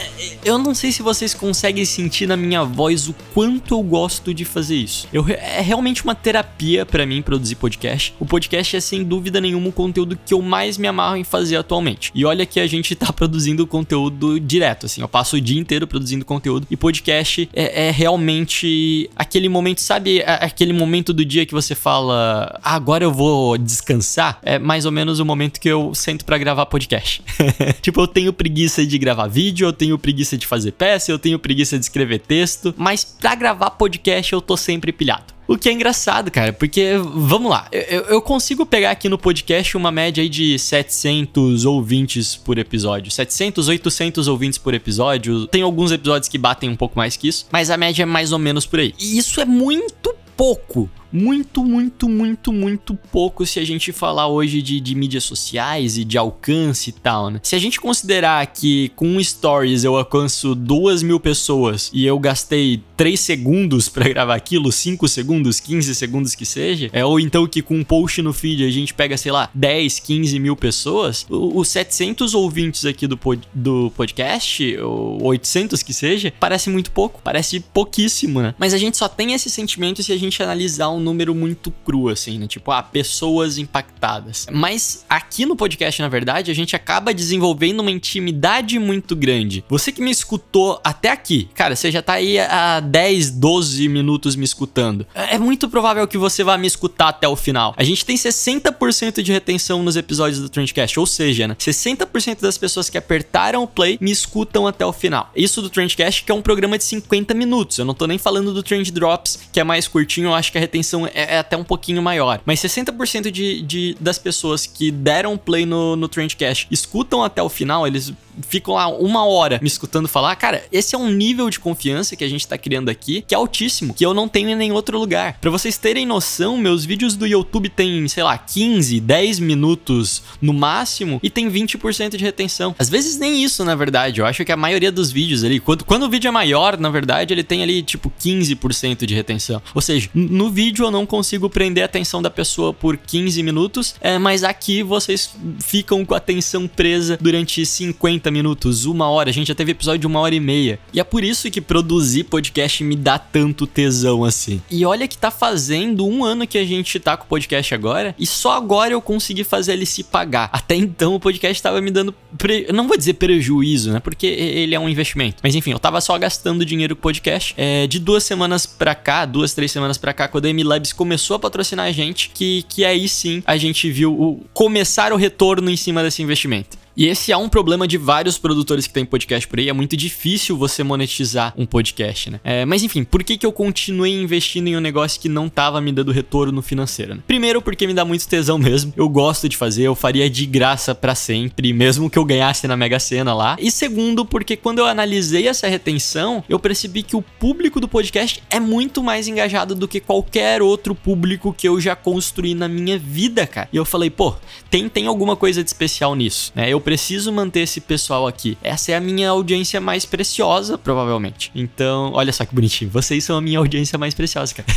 eu 0.45 0.59
não 0.59 0.75
sei 0.75 0.93
se 0.93 1.03
vocês 1.03 1.33
conseguem 1.33 1.85
sentir 1.85 2.27
na 2.27 2.37
minha 2.37 2.63
voz 2.65 3.09
o 3.09 3.15
quanto 3.33 3.75
eu 3.75 3.83
gosto 3.83 4.35
de 4.35 4.45
fazer 4.45 4.77
isso. 4.77 5.09
Eu, 5.13 5.25
é 5.29 5.61
realmente 5.61 6.05
uma 6.05 6.15
terapia 6.15 6.85
para 6.85 7.07
mim 7.07 7.23
produzir 7.23 7.55
podcast. 7.57 8.15
O 8.21 8.27
podcast 8.27 8.77
é 8.77 8.81
sem 8.81 9.03
dúvida 9.03 9.41
nenhuma 9.41 9.69
o 9.69 9.73
conteúdo 9.73 10.19
que 10.25 10.35
eu 10.35 10.43
mais 10.43 10.77
me 10.77 10.87
amarro 10.87 11.17
em 11.17 11.25
fazer 11.25 11.57
atualmente. 11.57 12.11
E 12.15 12.25
olha 12.25 12.45
que 12.45 12.61
a 12.61 12.67
gente 12.67 12.95
tá 12.95 13.13
produzindo 13.13 13.67
conteúdo 13.67 14.39
direto, 14.39 14.87
assim. 14.87 15.01
Eu 15.01 15.09
passo 15.09 15.37
o 15.37 15.41
dia 15.41 15.59
inteiro 15.59 15.87
produzindo 15.87 16.25
conteúdo 16.25 16.67
e 16.71 16.77
podcast 16.77 17.49
é, 17.53 17.89
é 17.89 17.91
realmente 17.91 19.09
aquele 19.17 19.49
momento, 19.49 19.81
sabe? 19.81 20.23
Aquele 20.27 20.73
momento 20.73 21.13
do 21.13 21.25
dia 21.25 21.47
que 21.47 21.55
você 21.55 21.75
fala, 21.75 22.59
ah, 22.63 22.75
agora 22.75 23.05
eu 23.05 23.13
vou 23.13 23.57
descansar. 23.57 24.39
É 24.43 24.59
mais 24.59 24.85
ou 24.85 24.93
menos 24.93 25.19
o 25.19 25.25
momento 25.25 25.61
que 25.61 25.69
eu 25.69 25.95
sento 25.95 26.25
para 26.25 26.37
gravar 26.39 26.67
podcast. 26.67 27.23
tipo, 27.81 28.01
eu 28.01 28.07
tenho 28.07 28.33
preguiça 28.33 28.85
de 28.85 28.99
gravar 28.99 29.27
vídeo 29.27 29.46
vídeo, 29.47 29.69
eu 29.69 29.73
tenho 29.73 29.97
preguiça 29.97 30.37
de 30.37 30.47
fazer 30.47 30.73
peça, 30.73 31.13
eu 31.13 31.19
tenho 31.19 31.39
preguiça 31.39 31.79
de 31.79 31.85
escrever 31.85 32.19
texto, 32.19 32.75
mas 32.77 33.05
para 33.05 33.35
gravar 33.37 33.71
podcast 33.71 34.33
eu 34.33 34.41
tô 34.41 34.57
sempre 34.57 34.93
pilhado. 34.93 35.37
O 35.47 35.57
que 35.57 35.69
é 35.69 35.73
engraçado, 35.73 36.29
cara, 36.29 36.53
porque, 36.53 36.95
vamos 37.15 37.49
lá, 37.49 37.69
eu, 37.71 38.03
eu, 38.07 38.21
consigo 38.21 38.67
pegar 38.67 38.91
aqui 38.91 39.09
no 39.09 39.17
podcast 39.17 39.77
uma 39.77 39.93
média 39.93 40.21
aí 40.21 40.29
de 40.29 40.59
700 40.59 41.65
ouvintes 41.65 42.35
por 42.35 42.59
episódio. 42.59 43.13
700, 43.13 43.69
800 43.69 44.27
ouvintes 44.27 44.59
por 44.59 44.75
episódio. 44.75 45.47
Tem 45.47 45.63
alguns 45.63 45.93
episódios 45.93 46.29
que 46.29 46.37
batem 46.37 46.69
um 46.69 46.75
pouco 46.75 46.99
mais 46.99 47.17
que 47.17 47.29
isso, 47.29 47.47
mas 47.53 47.71
a 47.71 47.77
média 47.77 48.03
é 48.03 48.07
mais 48.07 48.33
ou 48.33 48.41
menos 48.41 48.67
por 48.67 48.81
aí. 48.81 48.93
E 48.99 49.17
isso 49.17 49.41
é 49.41 49.45
muito 49.45 50.13
pouco 50.37 50.91
Muito, 51.13 51.65
muito, 51.65 52.09
muito, 52.09 52.53
muito 52.53 52.95
pouco 53.13 53.47
se 53.47 53.59
a 53.59 53.65
gente 53.65 53.93
falar 53.93 54.29
hoje 54.29 54.61
de, 54.61 54.81
de 54.81 54.95
mídias 54.95 55.25
sociais 55.25 55.97
e 55.97 56.05
de 56.05 56.19
alcance 56.19 56.91
e 56.91 56.93
tal, 56.93 57.31
né? 57.31 57.41
Se 57.43 57.55
a 57.55 57.59
gente 57.59 57.81
considerar 57.81 58.47
que 58.47 58.91
com 58.97 59.23
Stories 59.23 59.85
eu 59.85 59.97
alcanço 59.97 60.55
duas 60.55 61.03
mil 61.03 61.21
pessoas 61.21 61.91
e 61.93 62.05
eu 62.05 62.19
gastei 62.19 62.83
3 62.97 63.19
segundos 63.19 63.89
para 63.89 64.09
gravar 64.09 64.35
aquilo, 64.35 64.73
5 64.73 65.07
segundos, 65.09 65.61
15 65.61 65.95
segundos 65.95 66.35
que 66.35 66.45
seja, 66.47 66.91
é, 66.93 67.05
ou 67.05 67.21
então 67.21 67.47
que 67.47 67.63
com 67.63 67.77
um 67.77 67.85
post 67.85 68.21
no 68.23 68.33
feed 68.33 68.65
a 68.65 68.71
gente 68.71 68.95
pega, 68.95 69.17
sei 69.17 69.33
lá, 69.33 69.51
10, 69.55 70.01
15 70.01 70.39
mil 70.39 70.57
pessoas, 70.57 71.27
os 71.29 71.69
700 71.69 72.35
ouvintes 72.35 72.85
aqui 72.85 73.07
do, 73.07 73.17
pod, 73.17 73.43
do 73.55 73.93
podcast, 73.97 74.77
ou 74.79 75.23
800 75.25 75.83
que 75.83 75.93
seja, 75.93 76.33
parece 76.39 76.71
muito 76.71 76.91
pouco, 76.91 77.21
parece 77.23 77.61
pouquíssimo, 77.61 78.41
né? 78.41 78.55
Mas 78.59 78.75
a 78.75 78.79
gente 78.79 78.97
só 78.97 79.09
tem 79.09 79.33
esse 79.33 79.51
sentimento 79.51 80.03
se 80.03 80.13
a 80.13 80.17
gente 80.17 80.43
analisar 80.43 80.89
um 80.97 81.01
número 81.01 81.35
muito 81.35 81.71
cru, 81.85 82.09
assim, 82.09 82.39
né? 82.39 82.47
Tipo, 82.47 82.73
ah, 82.73 82.83
pessoas 82.83 83.59
impactadas. 83.59 84.47
Mas 84.51 85.05
aqui 85.09 85.47
no 85.47 85.57
podcast, 85.57 86.01
na 86.01 86.09
verdade, 86.09 86.51
a 86.51 86.55
gente 86.55 86.75
acaba 86.75 87.13
desenvolvendo 87.13 87.81
uma 87.81 87.91
intimidade 87.91 88.79
muito 88.79 89.15
grande. 89.15 89.65
Você 89.69 89.93
que 89.93 90.03
me 90.03 90.11
escutou 90.11 90.81
até 90.83 91.11
aqui, 91.11 91.49
cara, 91.55 91.77
você 91.77 91.91
já 91.91 92.03
tá 92.03 92.15
aí 92.15 92.39
há 92.39 92.81
10, 92.81 93.33
12 93.33 93.89
minutos 93.89 94.37
me 94.37 94.45
escutando. 94.45 95.07
É 95.15 95.39
muito 95.39 95.69
provável 95.69 96.07
que 96.07 96.19
você 96.19 96.43
vá 96.43 96.57
me 96.57 96.67
escutar 96.67 97.09
até 97.09 97.29
o 97.29 97.37
final. 97.37 97.75
A 97.77 97.85
gente 97.85 98.05
tem 98.05 98.17
60% 98.17 99.23
de 99.23 99.33
retenção 99.33 99.83
nos 99.83 99.97
episódios 99.97 100.41
do 100.41 100.49
Trendcast, 100.49 100.99
ou 100.99 101.07
seja, 101.07 101.49
né? 101.49 101.55
60% 101.59 102.41
das 102.41 102.59
pessoas 102.59 102.89
que 102.89 102.99
apertaram 102.99 103.63
o 103.63 103.67
play 103.67 103.99
me 104.01 104.11
escutam 104.11 104.67
até 104.67 104.85
o 104.85 104.93
final. 104.93 105.31
Isso 105.35 105.61
do 105.61 105.71
Trendcast, 105.71 106.25
que 106.25 106.33
é 106.33 106.35
um 106.35 106.43
programa 106.43 106.79
de 106.79 106.85
50 106.85 107.35
minutos. 107.35 107.79
Eu 107.79 107.85
não 107.85 107.95
tô 107.95 108.07
nem 108.07 108.19
falando 108.19 108.53
do 108.53 108.63
Trend 108.63 108.91
Drops, 108.91 109.39
que 109.53 109.61
é 109.61 109.65
mais 109.65 109.89
curtinho, 109.89 110.29
eu 110.29 110.35
acho 110.35 110.51
que 110.51 110.59
a 110.59 110.61
retenção 110.61 110.86
é, 110.95 111.35
é 111.35 111.39
até 111.39 111.57
um 111.57 111.65
pouquinho 111.65 112.03
maior. 112.03 112.41
Mas 112.45 112.61
60% 112.61 113.31
de, 113.31 113.63
de, 113.63 113.97
das 114.01 114.19
pessoas 114.19 114.67
que 114.67 114.91
deram 114.91 115.37
play 115.37 115.67
no, 115.67 115.97
no 115.97 116.09
Trendcast 116.09 116.67
escutam 116.71 117.25
até 117.25 117.43
o 117.43 117.49
final, 117.49 117.87
eles 117.87 118.13
ficam 118.43 118.75
lá 118.75 118.89
uma 118.89 119.25
hora 119.25 119.59
me 119.63 119.69
escutando 119.69 120.09
falar, 120.09 120.35
cara, 120.37 120.65
esse 120.71 120.95
é 120.95 120.99
um 120.99 121.11
nível 121.11 121.49
de 121.51 121.61
confiança 121.61 122.17
que 122.17 122.25
a 122.25 122.29
gente 122.29 122.47
tá 122.47 122.57
criando 122.59 122.89
aqui 122.89 123.25
que 123.27 123.35
é 123.35 123.39
altíssimo, 123.39 123.95
que 123.95 124.05
eu 124.05 124.15
não 124.15 124.29
tenho 124.29 124.51
em 124.51 124.55
nenhum 124.55 124.75
outro 124.75 124.99
lugar. 124.99 125.39
Para 125.41 125.51
vocês 125.51 125.77
terem 125.79 126.07
noção, 126.07 126.57
meus 126.57 126.85
vídeos 126.85 127.17
do 127.17 127.27
YouTube 127.27 127.69
tem, 127.69 128.07
sei 128.09 128.23
lá, 128.23 128.37
15, 128.37 129.01
10 129.01 129.39
minutos 129.39 130.23
no 130.41 130.53
máximo 130.53 131.21
e 131.23 131.31
tem 131.31 131.51
20% 131.51 132.17
de 132.17 132.25
retenção. 132.25 132.75
Às 132.79 132.89
vezes 132.89 133.19
nem 133.19 133.43
isso, 133.43 133.65
na 133.65 133.75
verdade. 133.75 134.21
Eu 134.21 134.27
acho 134.27 134.45
que 134.45 134.53
a 134.53 134.57
maioria 134.57 134.93
dos 134.93 135.11
vídeos 135.11 135.45
ali, 135.45 135.61
quando, 135.61 135.85
quando 135.85 136.05
o 136.05 136.09
vídeo 136.09 136.29
é 136.29 136.31
maior, 136.31 136.79
na 136.79 136.91
verdade, 136.91 137.33
ele 137.33 137.43
tem 137.43 137.63
ali 137.63 137.83
tipo 137.83 138.13
15% 138.21 139.07
de 139.07 139.15
retenção. 139.15 139.63
Ou 139.75 139.81
seja, 139.81 140.09
no 140.15 140.51
vídeo 140.51 140.85
eu 140.85 140.91
não 140.91 141.07
consigo 141.07 141.49
prender 141.49 141.83
a 141.83 141.87
atenção 141.87 142.21
da 142.21 142.31
pessoa 142.31 142.73
por 142.73 142.97
15 142.97 143.43
minutos, 143.43 143.95
é, 144.01 144.19
mas 144.19 144.45
aqui 144.45 144.83
vocês 144.83 145.31
ficam 145.61 146.05
com 146.05 146.15
a 146.15 146.19
atenção 146.19 146.67
presa 146.67 147.19
durante 147.21 147.65
50 147.65 148.26
40 148.27 148.31
minutos, 148.31 148.85
uma 148.85 149.09
hora. 149.09 149.31
A 149.31 149.33
gente 149.33 149.49
já 149.49 149.55
teve 149.55 149.73
episódio 149.73 150.01
de 150.01 150.07
uma 150.07 150.21
hora 150.21 150.35
e 150.35 150.41
meia. 150.41 150.79
E 150.93 151.01
é 151.01 151.05
por 151.05 151.23
isso 151.23 151.51
que 151.51 151.61
produzir 151.61 152.25
podcast 152.25 152.83
me 152.83 152.97
dá 152.97 153.19
tanto 153.19 153.67
tesão 153.67 154.25
assim. 154.25 154.61
E 154.71 154.85
olha 154.85 155.07
que 155.07 155.17
tá 155.17 155.31
fazendo 155.31 156.07
um 156.07 156.25
ano 156.25 156.47
que 156.47 156.59
a 156.59 156.65
gente 156.65 156.99
tá 156.99 157.17
com 157.17 157.25
o 157.25 157.29
podcast 157.29 157.75
agora. 157.75 158.15
E 158.19 158.27
só 158.27 158.53
agora 158.57 158.93
eu 158.93 159.01
consegui 159.01 159.45
fazer 159.45 159.75
ele 159.75 159.87
se 159.87 160.03
pagar. 160.03 160.49
Até 160.53 160.75
então 160.75 161.15
o 161.15 161.21
podcast 161.21 161.63
tava 161.63 161.81
me 161.81 161.91
dando. 161.91 162.15
Pre... 162.37 162.67
Não 162.73 162.89
vou 162.89 162.97
dizer 162.97 163.15
prejuízo, 163.15 163.93
né? 163.93 164.01
Porque 164.01 164.27
ele 164.27 164.75
é 164.75 164.81
um 164.81 164.89
investimento. 164.89 165.39
Mas 165.43 165.55
enfim, 165.55 165.73
eu 165.73 165.79
tava 165.79 166.01
só 166.01 166.17
gastando 166.19 166.65
dinheiro 166.65 166.97
com 166.97 167.01
o 167.01 167.03
podcast. 167.03 167.55
É, 167.57 167.87
de 167.87 167.99
duas 167.99 168.25
semanas 168.25 168.67
pra 168.67 168.95
cá, 168.95 169.25
duas, 169.25 169.55
três 169.55 169.71
semanas 169.71 169.99
pra 169.99 170.13
cá, 170.13 170.29
quando 170.29 170.47
a 170.47 170.51
M-Labs 170.51 170.93
começou 170.93 171.37
a 171.37 171.39
patrocinar 171.39 171.87
a 171.87 171.93
gente, 171.93 172.31
que, 172.31 172.65
que 172.69 172.85
aí 172.85 173.09
sim 173.09 173.43
a 173.47 173.57
gente 173.57 173.91
viu 173.91 174.13
o, 174.13 174.45
começar 174.53 175.13
o 175.13 175.17
retorno 175.17 175.71
em 175.71 175.77
cima 175.77 176.03
desse 176.03 176.23
investimento. 176.23 176.86
E 176.97 177.07
esse 177.09 177.31
é 177.31 177.37
um 177.37 177.47
problema 177.47 177.87
de 177.87 177.99
vários 177.99 178.39
produtores 178.39 178.87
que 178.87 178.93
têm 178.95 179.05
podcast 179.05 179.47
por 179.47 179.59
aí. 179.59 179.69
É 179.69 179.73
muito 179.75 179.95
difícil 179.95 180.57
você 180.57 180.83
monetizar 180.83 181.53
um 181.55 181.67
podcast, 181.67 182.31
né? 182.31 182.41
É, 182.43 182.65
mas 182.65 182.83
enfim, 182.83 183.05
por 183.05 183.23
que, 183.23 183.37
que 183.37 183.45
eu 183.45 183.53
continuei 183.53 184.15
investindo 184.15 184.69
em 184.69 184.77
um 184.79 184.81
negócio 184.81 185.21
que 185.21 185.29
não 185.29 185.47
tava 185.47 185.79
me 185.79 185.93
dando 185.93 186.11
retorno 186.11 186.63
financeiro? 186.63 187.17
Né? 187.17 187.21
Primeiro, 187.27 187.61
porque 187.61 187.87
me 187.87 187.93
dá 187.93 188.03
muito 188.03 188.27
tesão 188.27 188.57
mesmo. 188.57 188.95
Eu 188.97 189.11
gosto 189.11 189.47
de 189.47 189.59
fazer, 189.59 189.83
eu 189.83 189.95
faria 189.95 190.31
de 190.31 190.47
graça 190.47 190.95
para 190.95 191.15
sempre, 191.15 191.71
mesmo 191.75 192.09
que 192.09 192.19
eu 192.19 192.25
ganhasse 192.25 192.67
na 192.67 192.79
Mega 192.79 192.99
Sena 192.99 193.35
lá. 193.35 193.59
E 193.61 193.71
segundo, 193.71 194.25
porque 194.25 194.57
quando 194.57 194.79
eu 194.79 194.87
analisei 194.87 195.49
essa 195.49 195.69
retenção, 195.69 196.43
eu 196.49 196.59
percebi 196.59 197.03
que 197.03 197.15
o 197.15 197.21
público 197.21 197.79
do 197.79 197.87
podcast 197.87 198.43
é 198.49 198.59
muito 198.59 199.03
mais 199.03 199.29
engajado 199.29 199.75
do 199.75 199.87
que 199.87 200.01
qualquer 200.01 200.63
outro 200.63 200.95
público 200.95 201.53
que 201.53 201.69
eu 201.69 201.79
já 201.79 201.95
construí 201.95 202.55
na 202.55 202.69
minha 202.69 202.99
vida, 202.99 203.47
cara. 203.47 203.69
E 203.71 203.77
eu 203.77 203.85
falei, 203.85 204.09
pô, 204.09 204.35
tem, 204.71 204.89
tem 204.89 205.07
alguma 205.07 205.37
coisa 205.37 205.63
de 205.63 205.69
especial 205.69 206.15
nisso, 206.15 206.53
né? 206.55 206.71
Eu 206.71 206.86
preciso 206.87 207.33
manter 207.33 207.63
esse 207.63 207.81
pessoal 207.81 208.29
aqui. 208.29 208.57
Essa 208.63 208.93
é 208.93 208.95
a 208.95 209.01
minha 209.01 209.31
audiência 209.31 209.81
mais 209.81 210.07
preciosa, 210.07 210.79
provavelmente. 210.79 211.51
Então, 211.53 212.13
olha 212.15 212.33
só 212.33 212.45
que 212.45 212.55
bonitinho. 212.55 212.89
Vocês 212.93 213.25
são 213.25 213.37
a 213.37 213.41
minha 213.41 213.59
audiência 213.59 213.99
mais 213.99 214.15
preciosa, 214.15 214.55
cara. 214.55 214.69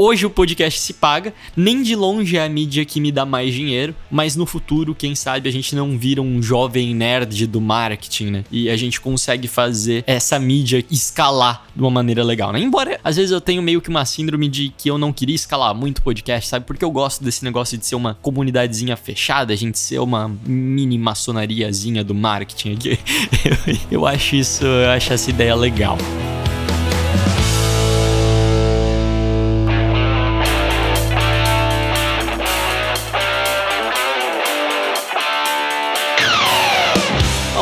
Hoje 0.00 0.24
o 0.24 0.30
podcast 0.30 0.78
se 0.78 0.94
paga, 0.94 1.34
nem 1.56 1.82
de 1.82 1.96
longe 1.96 2.36
é 2.36 2.44
a 2.44 2.48
mídia 2.48 2.84
que 2.84 3.00
me 3.00 3.10
dá 3.10 3.26
mais 3.26 3.52
dinheiro, 3.52 3.92
mas 4.08 4.36
no 4.36 4.46
futuro, 4.46 4.94
quem 4.94 5.16
sabe, 5.16 5.48
a 5.48 5.52
gente 5.52 5.74
não 5.74 5.98
vira 5.98 6.22
um 6.22 6.40
jovem 6.40 6.94
nerd 6.94 7.48
do 7.48 7.60
marketing, 7.60 8.26
né? 8.26 8.44
E 8.48 8.70
a 8.70 8.76
gente 8.76 9.00
consegue 9.00 9.48
fazer 9.48 10.04
essa 10.06 10.38
mídia 10.38 10.84
escalar 10.88 11.66
de 11.74 11.82
uma 11.82 11.90
maneira 11.90 12.22
legal, 12.22 12.52
né? 12.52 12.60
Embora 12.60 13.00
às 13.02 13.16
vezes 13.16 13.32
eu 13.32 13.40
tenho 13.40 13.60
meio 13.60 13.80
que 13.80 13.88
uma 13.88 14.04
síndrome 14.04 14.48
de 14.48 14.72
que 14.78 14.88
eu 14.88 14.98
não 14.98 15.12
queria 15.12 15.34
escalar 15.34 15.74
muito 15.74 16.00
podcast, 16.00 16.48
sabe? 16.48 16.64
Porque 16.64 16.84
eu 16.84 16.92
gosto 16.92 17.24
desse 17.24 17.42
negócio 17.42 17.76
de 17.76 17.84
ser 17.84 17.96
uma 17.96 18.14
comunidadezinha 18.22 18.96
fechada, 18.96 19.52
a 19.52 19.56
gente 19.56 19.80
ser 19.80 19.98
uma 19.98 20.30
mini 20.46 20.96
maçonariazinha 20.96 22.04
do 22.04 22.14
marketing 22.14 22.74
aqui. 22.74 22.98
eu, 23.90 24.06
acho 24.06 24.36
isso, 24.36 24.64
eu 24.64 24.90
acho 24.90 25.12
essa 25.12 25.28
ideia 25.28 25.56
legal. 25.56 25.98